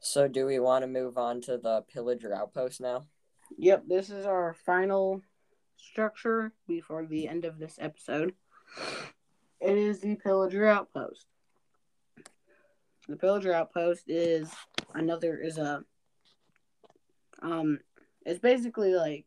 So, 0.00 0.28
do 0.28 0.46
we 0.46 0.58
want 0.58 0.84
to 0.84 0.86
move 0.86 1.18
on 1.18 1.40
to 1.42 1.58
the 1.58 1.84
pillager 1.92 2.32
outpost 2.32 2.80
now? 2.80 3.06
Yep, 3.56 3.84
this 3.88 4.10
is 4.10 4.26
our 4.26 4.54
final 4.54 5.22
structure 5.78 6.52
before 6.66 7.06
the 7.06 7.28
end 7.28 7.44
of 7.44 7.58
this 7.58 7.78
episode. 7.80 8.34
It 9.60 9.76
is 9.76 10.00
the 10.00 10.16
Pillager 10.16 10.66
Outpost. 10.66 11.26
The 13.08 13.16
Pillager 13.16 13.52
Outpost 13.52 14.04
is 14.06 14.50
another 14.94 15.38
is 15.38 15.58
a 15.58 15.82
um 17.40 17.78
it's 18.24 18.40
basically 18.40 18.94
like 18.94 19.26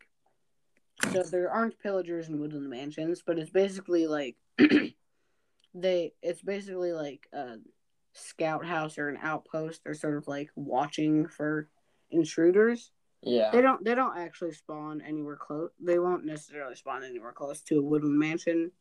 so 1.12 1.24
there 1.24 1.52
aren't 1.52 1.80
pillagers 1.80 2.30
in 2.30 2.40
woodland 2.40 2.70
mansions, 2.70 3.24
but 3.26 3.40
it's 3.40 3.50
basically 3.50 4.08
like 4.08 4.36
they 5.74 6.14
it's 6.22 6.42
basically 6.42 6.94
like 6.94 7.28
a 7.34 7.56
scout 8.14 8.66
house 8.66 8.98
or 8.98 9.10
an 9.10 9.18
outpost 9.22 9.82
or 9.86 9.94
sort 9.94 10.18
of 10.18 10.28
like 10.28 10.50
watching 10.56 11.28
for 11.28 11.68
intruders. 12.12 12.92
Yeah. 13.24 13.52
They 13.52 13.62
don't. 13.62 13.84
They 13.84 13.94
don't 13.96 14.18
actually 14.18 14.54
spawn 14.54 15.02
anywhere 15.02 15.36
close. 15.36 15.70
They 15.80 16.00
won't 16.00 16.26
necessarily 16.26 16.76
spawn 16.76 17.04
anywhere 17.04 17.34
close 17.34 17.62
to 17.64 17.78
a 17.78 17.82
wooden 17.84 18.18
mansion, 18.18 18.72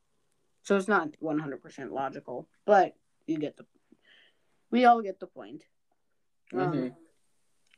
so 0.63 0.77
it's 0.77 0.89
not 0.89 1.11
one 1.19 1.39
hundred 1.39 1.61
percent 1.63 1.93
logical. 1.93 2.49
But 2.65 2.95
you 3.27 3.39
get 3.39 3.57
the. 3.57 3.67
We 4.71 4.87
all 4.87 5.03
get 5.03 5.21
the 5.21 5.27
point. 5.27 5.65
Um, 6.53 6.73
Mhm. 6.73 6.97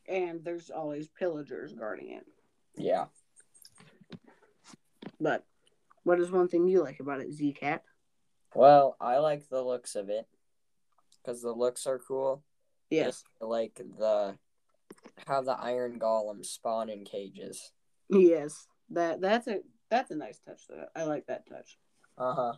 and 0.07 0.43
there's 0.43 0.69
always 0.69 1.07
pillagers 1.09 1.73
guarding 1.73 2.11
it. 2.11 2.25
Yeah. 2.75 3.07
But 5.19 5.45
what 6.03 6.19
is 6.19 6.31
one 6.31 6.47
thing 6.47 6.67
you 6.67 6.81
like 6.81 6.99
about 6.99 7.19
it, 7.21 7.31
Zcat? 7.31 7.81
Well, 8.55 8.95
I 8.99 9.17
like 9.17 9.47
the 9.49 9.61
looks 9.61 9.95
of 9.95 10.09
it 10.09 10.27
because 11.17 11.41
the 11.41 11.51
looks 11.51 11.87
are 11.87 11.99
cool. 11.99 12.43
Yes. 12.89 13.23
I 13.41 13.45
like 13.45 13.75
the 13.75 14.37
how 15.27 15.41
the 15.41 15.53
iron 15.53 15.99
golems 15.99 16.47
spawn 16.47 16.89
in 16.89 17.05
cages. 17.05 17.71
Yes. 18.09 18.67
That 18.89 19.21
that's 19.21 19.47
a 19.47 19.59
that's 19.89 20.11
a 20.11 20.15
nice 20.15 20.39
touch. 20.39 20.61
Though. 20.67 20.85
I 20.95 21.03
like 21.03 21.27
that 21.27 21.47
touch. 21.47 21.77
Uh 22.17 22.33
huh. 22.33 22.53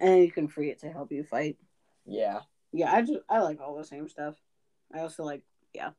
And 0.00 0.22
you 0.22 0.30
can 0.30 0.48
free 0.48 0.70
it 0.70 0.80
to 0.80 0.90
help 0.90 1.12
you 1.12 1.24
fight. 1.24 1.56
Yeah. 2.04 2.40
Yeah, 2.72 2.92
I 2.92 3.02
just 3.02 3.20
I 3.28 3.40
like 3.40 3.60
all 3.60 3.76
the 3.76 3.84
same 3.84 4.08
stuff. 4.08 4.34
I 4.94 5.00
also 5.00 5.24
like 5.24 5.42
yeah. 5.72 5.90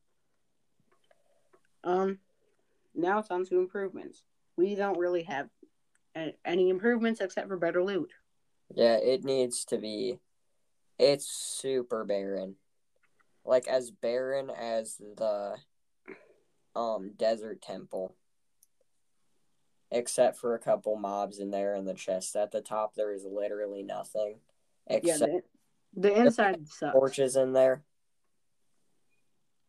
Um, 1.83 2.19
now 2.93 3.19
it's 3.19 3.31
on 3.31 3.45
to 3.45 3.59
improvements. 3.59 4.23
We 4.57 4.75
don't 4.75 4.97
really 4.97 5.23
have 5.23 5.49
any 6.45 6.69
improvements 6.69 7.21
except 7.21 7.47
for 7.47 7.57
better 7.57 7.83
loot. 7.83 8.11
Yeah. 8.73 8.97
It 8.97 9.23
needs 9.23 9.65
to 9.65 9.77
be. 9.77 10.19
It's 10.97 11.27
super 11.27 12.05
barren. 12.05 12.55
Like 13.45 13.67
as 13.67 13.91
barren 13.91 14.49
as 14.49 14.97
the 14.97 15.55
um 16.75 17.11
desert 17.15 17.61
temple. 17.61 18.15
Except 19.91 20.35
for 20.37 20.55
a 20.55 20.59
couple 20.59 20.95
mobs 20.97 21.39
in 21.39 21.51
there 21.51 21.75
in 21.75 21.85
the 21.85 21.93
chest 21.93 22.35
at 22.35 22.51
the 22.51 22.59
top, 22.61 22.95
there 22.95 23.13
is 23.13 23.23
literally 23.23 23.83
nothing. 23.83 24.39
Yeah, 24.89 24.97
Except 24.97 25.31
the, 25.93 26.01
the 26.01 26.19
inside 26.19 26.67
sucks. 26.67 26.93
torches 26.93 27.35
in 27.35 27.53
there. 27.53 27.83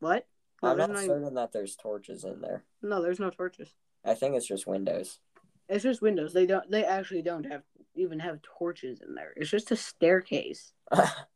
What? 0.01 0.27
No, 0.63 0.71
I'm 0.71 0.79
not 0.79 0.91
no, 0.91 1.07
certain 1.07 1.35
that 1.35 1.53
there's 1.53 1.77
torches 1.77 2.25
in 2.25 2.41
there. 2.41 2.65
no, 2.83 3.03
there's 3.03 3.21
no 3.21 3.31
torches. 3.31 3.75
I 4.05 4.15
think 4.15 4.35
it's 4.37 4.47
just 4.47 4.67
windows. 4.67 5.21
It's 5.69 5.83
just 5.83 6.01
windows. 6.01 6.33
They 6.33 6.47
don't. 6.47 6.69
They 6.71 6.85
actually 6.85 7.23
don't 7.23 7.45
have 7.45 7.63
even 7.95 8.19
have 8.21 8.41
torches 8.59 9.01
in 9.07 9.15
there. 9.15 9.33
It's 9.37 9.51
just 9.51 9.71
a 9.71 9.77
staircase 9.77 10.73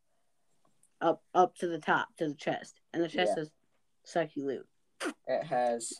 up 1.00 1.22
up 1.34 1.54
to 1.56 1.66
the 1.66 1.78
top 1.78 2.08
to 2.18 2.28
the 2.28 2.34
chest, 2.34 2.80
and 2.92 3.02
the 3.02 3.08
chest 3.08 3.32
Yeah. 3.36 3.44
says 3.44 3.50
"Sucky 4.06 4.44
Loot." 4.44 4.66
it 5.26 5.44
has 5.44 5.92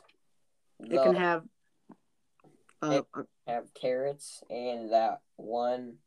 It 0.80 1.02
can 1.02 1.14
have. 1.14 1.44
Uh, 2.82 3.02
It- 3.14 3.26
have 3.46 3.72
carrots 3.74 4.42
and 4.48 4.90
that 4.92 5.20
one 5.36 5.98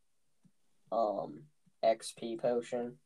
um 0.91 1.43
XP 1.83 2.39
potion. 2.39 2.99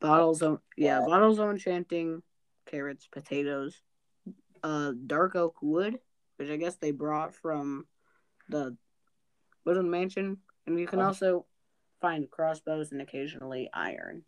bottles 0.00 0.42
of 0.42 0.60
yeah, 0.76 1.00
Yeah. 1.00 1.06
bottles 1.06 1.38
of 1.38 1.50
enchanting, 1.50 2.22
carrots, 2.66 3.06
potatoes, 3.06 3.82
uh, 4.62 4.92
dark 5.06 5.34
oak 5.36 5.60
wood, 5.62 6.00
which 6.36 6.50
I 6.50 6.56
guess 6.56 6.76
they 6.76 6.90
brought 6.92 7.34
from 7.34 7.86
the 8.48 8.76
Woodland 9.64 9.90
Mansion, 9.90 10.42
and 10.66 10.78
you 10.78 10.86
can 10.86 10.98
Uh-huh. 11.00 11.08
also 11.08 11.46
find 12.00 12.30
crossbows 12.30 12.92
and 12.92 13.00
occasionally 13.02 13.68
iron, 13.72 14.24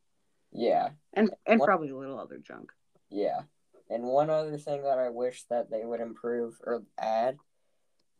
Yeah, 0.52 0.90
and 1.14 1.30
and 1.46 1.61
What- 1.61 1.66
probably 1.66 1.90
a 1.90 1.96
little 1.96 2.18
other 2.18 2.38
junk. 2.38 2.72
yeah. 3.11 3.42
And 3.90 4.04
one 4.04 4.28
other 4.28 4.58
thing 4.58 4.82
that 4.82 4.98
I 4.98 5.08
wish 5.08 5.44
that 5.44 5.70
they 5.70 5.82
would 5.82 6.00
improve 6.00 6.61
or 6.62 6.84
add 6.98 7.38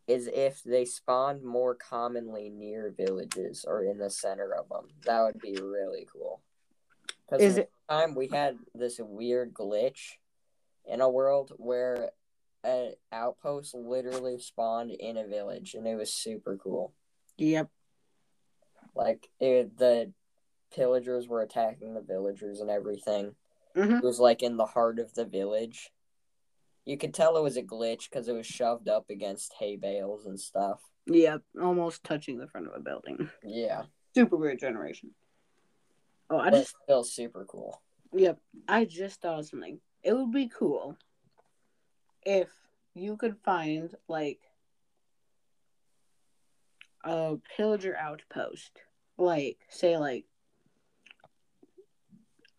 is 0.07 0.27
if 0.27 0.63
they 0.63 0.87
spawned 0.87 1.43
more 1.43 1.75
commonly 1.75 2.49
near 2.49 2.89
villages 2.91 3.67
or 3.69 3.85
in 3.85 3.99
the 3.99 4.09
center 4.09 4.55
of 4.55 4.71
them. 4.71 4.89
That 5.05 5.21
would 5.25 5.39
be 5.39 5.59
really 5.61 6.07
cool. 6.11 6.41
Because 7.29 7.59
it 7.59 7.71
time 7.87 8.15
we 8.15 8.29
had 8.29 8.59
this 8.75 8.99
weird 8.99 9.53
glitch 9.53 10.13
in 10.87 11.03
a 11.03 11.11
world 11.11 11.53
where 11.59 12.13
an 12.65 12.95
outpost 13.13 13.75
literally 13.75 14.39
spawned 14.39 14.91
in 14.93 15.19
a 15.19 15.27
village 15.27 15.75
and 15.75 15.87
it 15.87 15.97
was 15.97 16.11
super 16.15 16.57
cool. 16.57 16.95
Yep. 17.37 17.69
Like 18.95 19.29
it, 19.39 19.77
the 19.77 20.15
pillagers 20.75 21.29
were 21.29 21.43
attacking 21.43 21.95
the 21.95 22.01
villagers 22.03 22.61
and 22.61 22.71
everything. 22.71 23.35
hmm 23.75 23.95
It 23.95 24.03
was 24.05 24.21
like 24.21 24.43
in 24.43 24.57
the 24.57 24.67
heart 24.67 24.99
of 24.99 25.15
the 25.15 25.25
village. 25.25 25.91
You 26.85 26.97
could 26.97 27.13
tell 27.13 27.37
it 27.37 27.43
was 27.43 27.57
a 27.57 27.63
glitch 27.63 28.09
because 28.11 28.29
it 28.29 28.35
was 28.35 28.47
shoved 28.47 28.89
up 28.89 29.11
against 29.11 29.55
hay 29.59 29.77
bales 29.77 30.25
and 30.27 30.41
stuff. 30.41 30.81
Yeah, 31.07 31.39
Almost 31.61 32.05
touching 32.05 32.39
the 32.39 32.47
front 32.49 32.67
of 32.67 32.75
a 32.75 32.81
building. 32.81 33.29
Yeah, 33.45 33.85
Super 34.15 34.37
weird 34.37 34.59
generation. 34.59 35.11
Oh, 36.31 36.39
I 36.39 36.51
but 36.51 36.59
just 36.61 36.75
still 36.85 37.05
super 37.05 37.45
cool. 37.47 37.81
Yep. 38.13 38.39
I 38.69 38.85
just 38.85 39.21
thought 39.21 39.39
of 39.41 39.47
something. 39.49 39.81
It 40.03 40.15
would 40.15 40.33
be 40.33 40.49
cool 40.49 40.97
if 42.25 42.49
you 42.95 43.17
could 43.17 43.37
find 43.45 43.95
like 44.09 44.41
a 47.05 47.37
pillager 47.57 47.97
outpost. 47.97 48.81
Like 49.17 49.59
say 49.69 49.97
like 49.97 50.25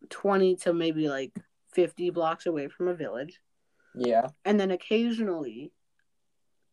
twenty 0.10 0.56
to 0.58 0.74
maybe 0.74 1.10
like 1.10 1.34
fifty 1.72 2.10
blocks 2.10 2.46
away 2.46 2.68
from 2.68 2.88
a 2.88 2.94
village. 2.94 3.40
Yeah, 3.96 4.28
And 4.46 4.60
then 4.60 4.72
occasionally 4.72 5.72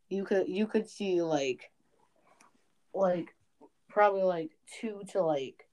you 0.09 0.25
could 0.25 0.49
you 0.49 0.67
could 0.67 0.89
see 0.89 1.23
like 1.23 1.71
like 2.95 3.35
probably 3.89 4.23
like 4.23 4.51
two 4.81 5.03
to 5.13 5.23
like 5.23 5.67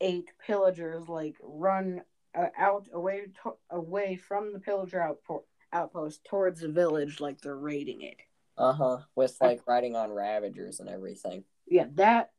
eight 0.00 0.30
pillagers 0.46 1.08
like 1.08 1.36
run 1.42 2.02
uh, 2.34 2.48
out 2.58 2.86
away 2.92 3.26
to, 3.42 3.54
away 3.70 4.16
from 4.16 4.52
the 4.52 4.58
pillager 4.60 4.98
outpo- 4.98 5.44
outpost 5.72 6.24
towards 6.24 6.60
the 6.60 6.68
village 6.68 7.20
like 7.20 7.40
they're 7.40 7.56
raiding 7.56 8.02
it. 8.02 8.16
uh 8.58 8.72
huh. 8.72 8.98
With 9.14 9.36
like 9.40 9.62
riding 9.66 9.96
on 9.96 10.10
ravagers 10.10 10.80
and 10.80 10.88
everything. 10.88 11.44
Yeah, 11.66 11.86
that 11.94 12.30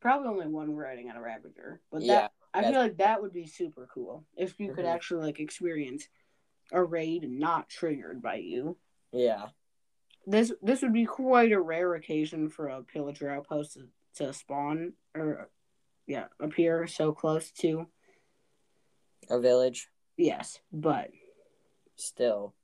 probably 0.00 0.28
only 0.28 0.46
one 0.48 0.74
riding 0.74 1.10
on 1.10 1.16
a 1.16 1.20
ravager, 1.20 1.80
but 1.90 2.02
Yeah, 2.02 2.28
that 2.28 2.32
I 2.54 2.70
feel 2.70 2.80
like 2.80 2.96
that 2.98 3.22
would 3.22 3.32
be 3.32 3.46
super 3.46 3.88
cool 3.92 4.24
if 4.36 4.58
you 4.58 4.72
could 4.72 4.84
Mhm. 4.84 4.94
actually 4.94 5.24
like 5.26 5.40
experience 5.40 6.08
a 6.72 6.82
raid 6.82 7.28
not 7.30 7.68
triggered 7.68 8.22
by 8.22 8.36
you. 8.36 8.78
yeah, 9.12 9.50
This 10.26 10.52
this 10.62 10.82
would 10.82 10.92
be 10.92 11.06
quite 11.06 11.52
a 11.52 11.60
rare 11.60 11.94
occasion 11.94 12.48
for 12.48 12.68
a 12.68 12.82
pillager 12.82 13.28
outpost 13.30 13.74
to, 13.74 13.88
to 14.14 14.32
spawn 14.32 14.94
or 15.14 15.50
yeah 16.06 16.28
appear 16.38 16.86
so 16.86 17.12
close 17.12 17.50
to 17.52 17.88
a 19.28 19.40
village. 19.40 19.90
yes, 20.16 20.60
but 20.72 21.10
Still 21.96 22.54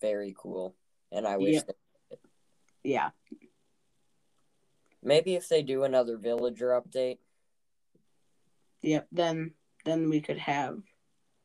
very 0.00 0.32
cool. 0.36 0.76
And 1.10 1.26
I 1.26 1.36
wish 1.38 1.54
Yeah. 1.54 1.62
that 1.62 1.76
yeah 2.84 3.10
maybe 5.02 5.34
if 5.34 5.48
they 5.48 5.62
do 5.62 5.84
another 5.84 6.16
villager 6.16 6.68
update. 6.68 7.18
Yep. 8.82 9.08
Then 9.12 9.52
then 9.84 10.10
we 10.10 10.20
could 10.20 10.38
have 10.38 10.78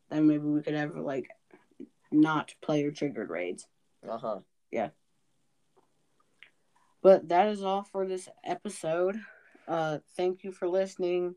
then 0.09 0.27
maybe 0.27 0.43
we 0.43 0.61
could 0.61 0.73
have 0.73 0.95
like 0.95 1.27
not 2.11 2.53
player 2.61 2.91
triggered 2.91 3.29
raids. 3.29 3.65
Uh 4.07 4.17
huh. 4.17 4.39
Yeah. 4.71 4.89
But 7.01 7.29
that 7.29 7.47
is 7.47 7.63
all 7.63 7.83
for 7.83 8.05
this 8.05 8.27
episode. 8.43 9.19
Uh 9.67 9.99
thank 10.15 10.43
you 10.43 10.51
for 10.51 10.67
listening. 10.67 11.35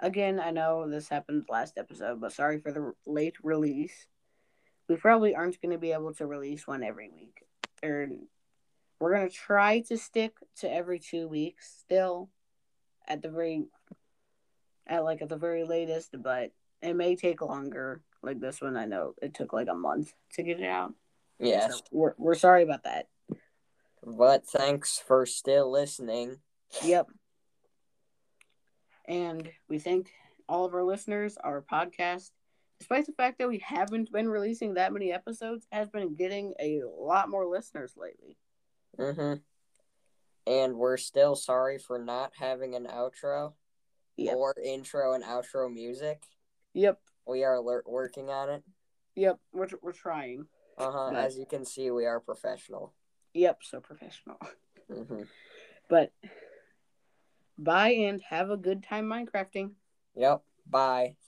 Again, 0.00 0.40
I 0.40 0.50
know 0.50 0.88
this 0.88 1.08
happened 1.08 1.44
last 1.50 1.76
episode, 1.76 2.20
but 2.20 2.32
sorry 2.32 2.58
for 2.58 2.72
the 2.72 2.94
late 3.06 3.36
release. 3.42 4.06
We 4.88 4.96
probably 4.96 5.34
aren't 5.34 5.60
going 5.60 5.72
to 5.72 5.78
be 5.78 5.92
able 5.92 6.14
to 6.14 6.26
release 6.26 6.66
one 6.66 6.82
every 6.82 7.10
week. 7.10 7.44
Or 7.82 8.08
we're 9.00 9.14
going 9.14 9.28
to 9.28 9.34
try 9.34 9.80
to 9.80 9.96
stick 9.96 10.34
to 10.58 10.70
every 10.70 10.98
2 10.98 11.26
weeks 11.26 11.74
still 11.80 12.28
at 13.08 13.22
the 13.22 13.30
very 13.30 13.64
at 14.86 15.04
like 15.04 15.22
at 15.22 15.28
the 15.28 15.36
very 15.36 15.64
latest, 15.64 16.14
but 16.22 16.52
it 16.82 16.94
may 16.94 17.16
take 17.16 17.40
longer. 17.40 18.02
Like 18.22 18.38
this 18.38 18.60
one, 18.60 18.76
I 18.76 18.84
know 18.84 19.14
it 19.22 19.34
took 19.34 19.52
like 19.52 19.68
a 19.68 19.74
month 19.74 20.12
to 20.34 20.42
get 20.42 20.60
it 20.60 20.66
out. 20.66 20.92
Yes. 21.38 21.76
So 21.76 21.80
we're 21.90 22.14
we're 22.18 22.34
sorry 22.34 22.62
about 22.62 22.84
that. 22.84 23.06
But 24.04 24.46
thanks 24.46 24.98
for 24.98 25.24
still 25.26 25.70
listening. 25.70 26.38
Yep. 26.84 27.08
And 29.06 29.50
we 29.68 29.78
thank 29.78 30.10
all 30.48 30.66
of 30.66 30.74
our 30.74 30.84
listeners. 30.84 31.36
Our 31.42 31.62
podcast, 31.62 32.30
despite 32.78 33.06
the 33.06 33.12
fact 33.12 33.38
that 33.38 33.48
we 33.48 33.58
haven't 33.58 34.12
been 34.12 34.28
releasing 34.28 34.74
that 34.74 34.92
many 34.92 35.12
episodes, 35.12 35.66
has 35.72 35.88
been 35.88 36.14
getting 36.14 36.54
a 36.60 36.82
lot 36.98 37.30
more 37.30 37.46
listeners 37.46 37.94
lately. 37.96 38.36
Mm-hmm. 39.00 40.52
And 40.52 40.76
we're 40.76 40.96
still 40.96 41.36
sorry 41.36 41.78
for 41.78 41.98
not 41.98 42.32
having 42.38 42.74
an 42.74 42.86
outro 42.86 43.54
Yep. 44.16 44.36
or 44.36 44.54
intro 44.62 45.14
and 45.14 45.24
outro 45.24 45.72
music. 45.72 46.22
Yep. 46.74 46.98
We 47.26 47.44
are 47.44 47.54
alert 47.54 47.84
working 47.88 48.28
on 48.28 48.50
it. 48.50 48.62
Yep. 49.16 49.38
We're, 49.52 49.68
we're 49.82 49.92
trying. 49.92 50.46
Uh 50.76 50.90
huh. 50.90 51.10
As 51.14 51.38
you 51.38 51.46
can 51.46 51.64
see, 51.64 51.90
we 51.90 52.06
are 52.06 52.20
professional. 52.20 52.92
Yep. 53.34 53.58
So 53.62 53.80
professional. 53.80 54.38
Mm-hmm. 54.90 55.22
But 55.88 56.12
bye 57.56 57.90
and 57.92 58.20
have 58.28 58.50
a 58.50 58.56
good 58.56 58.82
time 58.82 59.06
Minecrafting. 59.06 59.70
Yep. 60.16 60.42
Bye. 60.68 61.16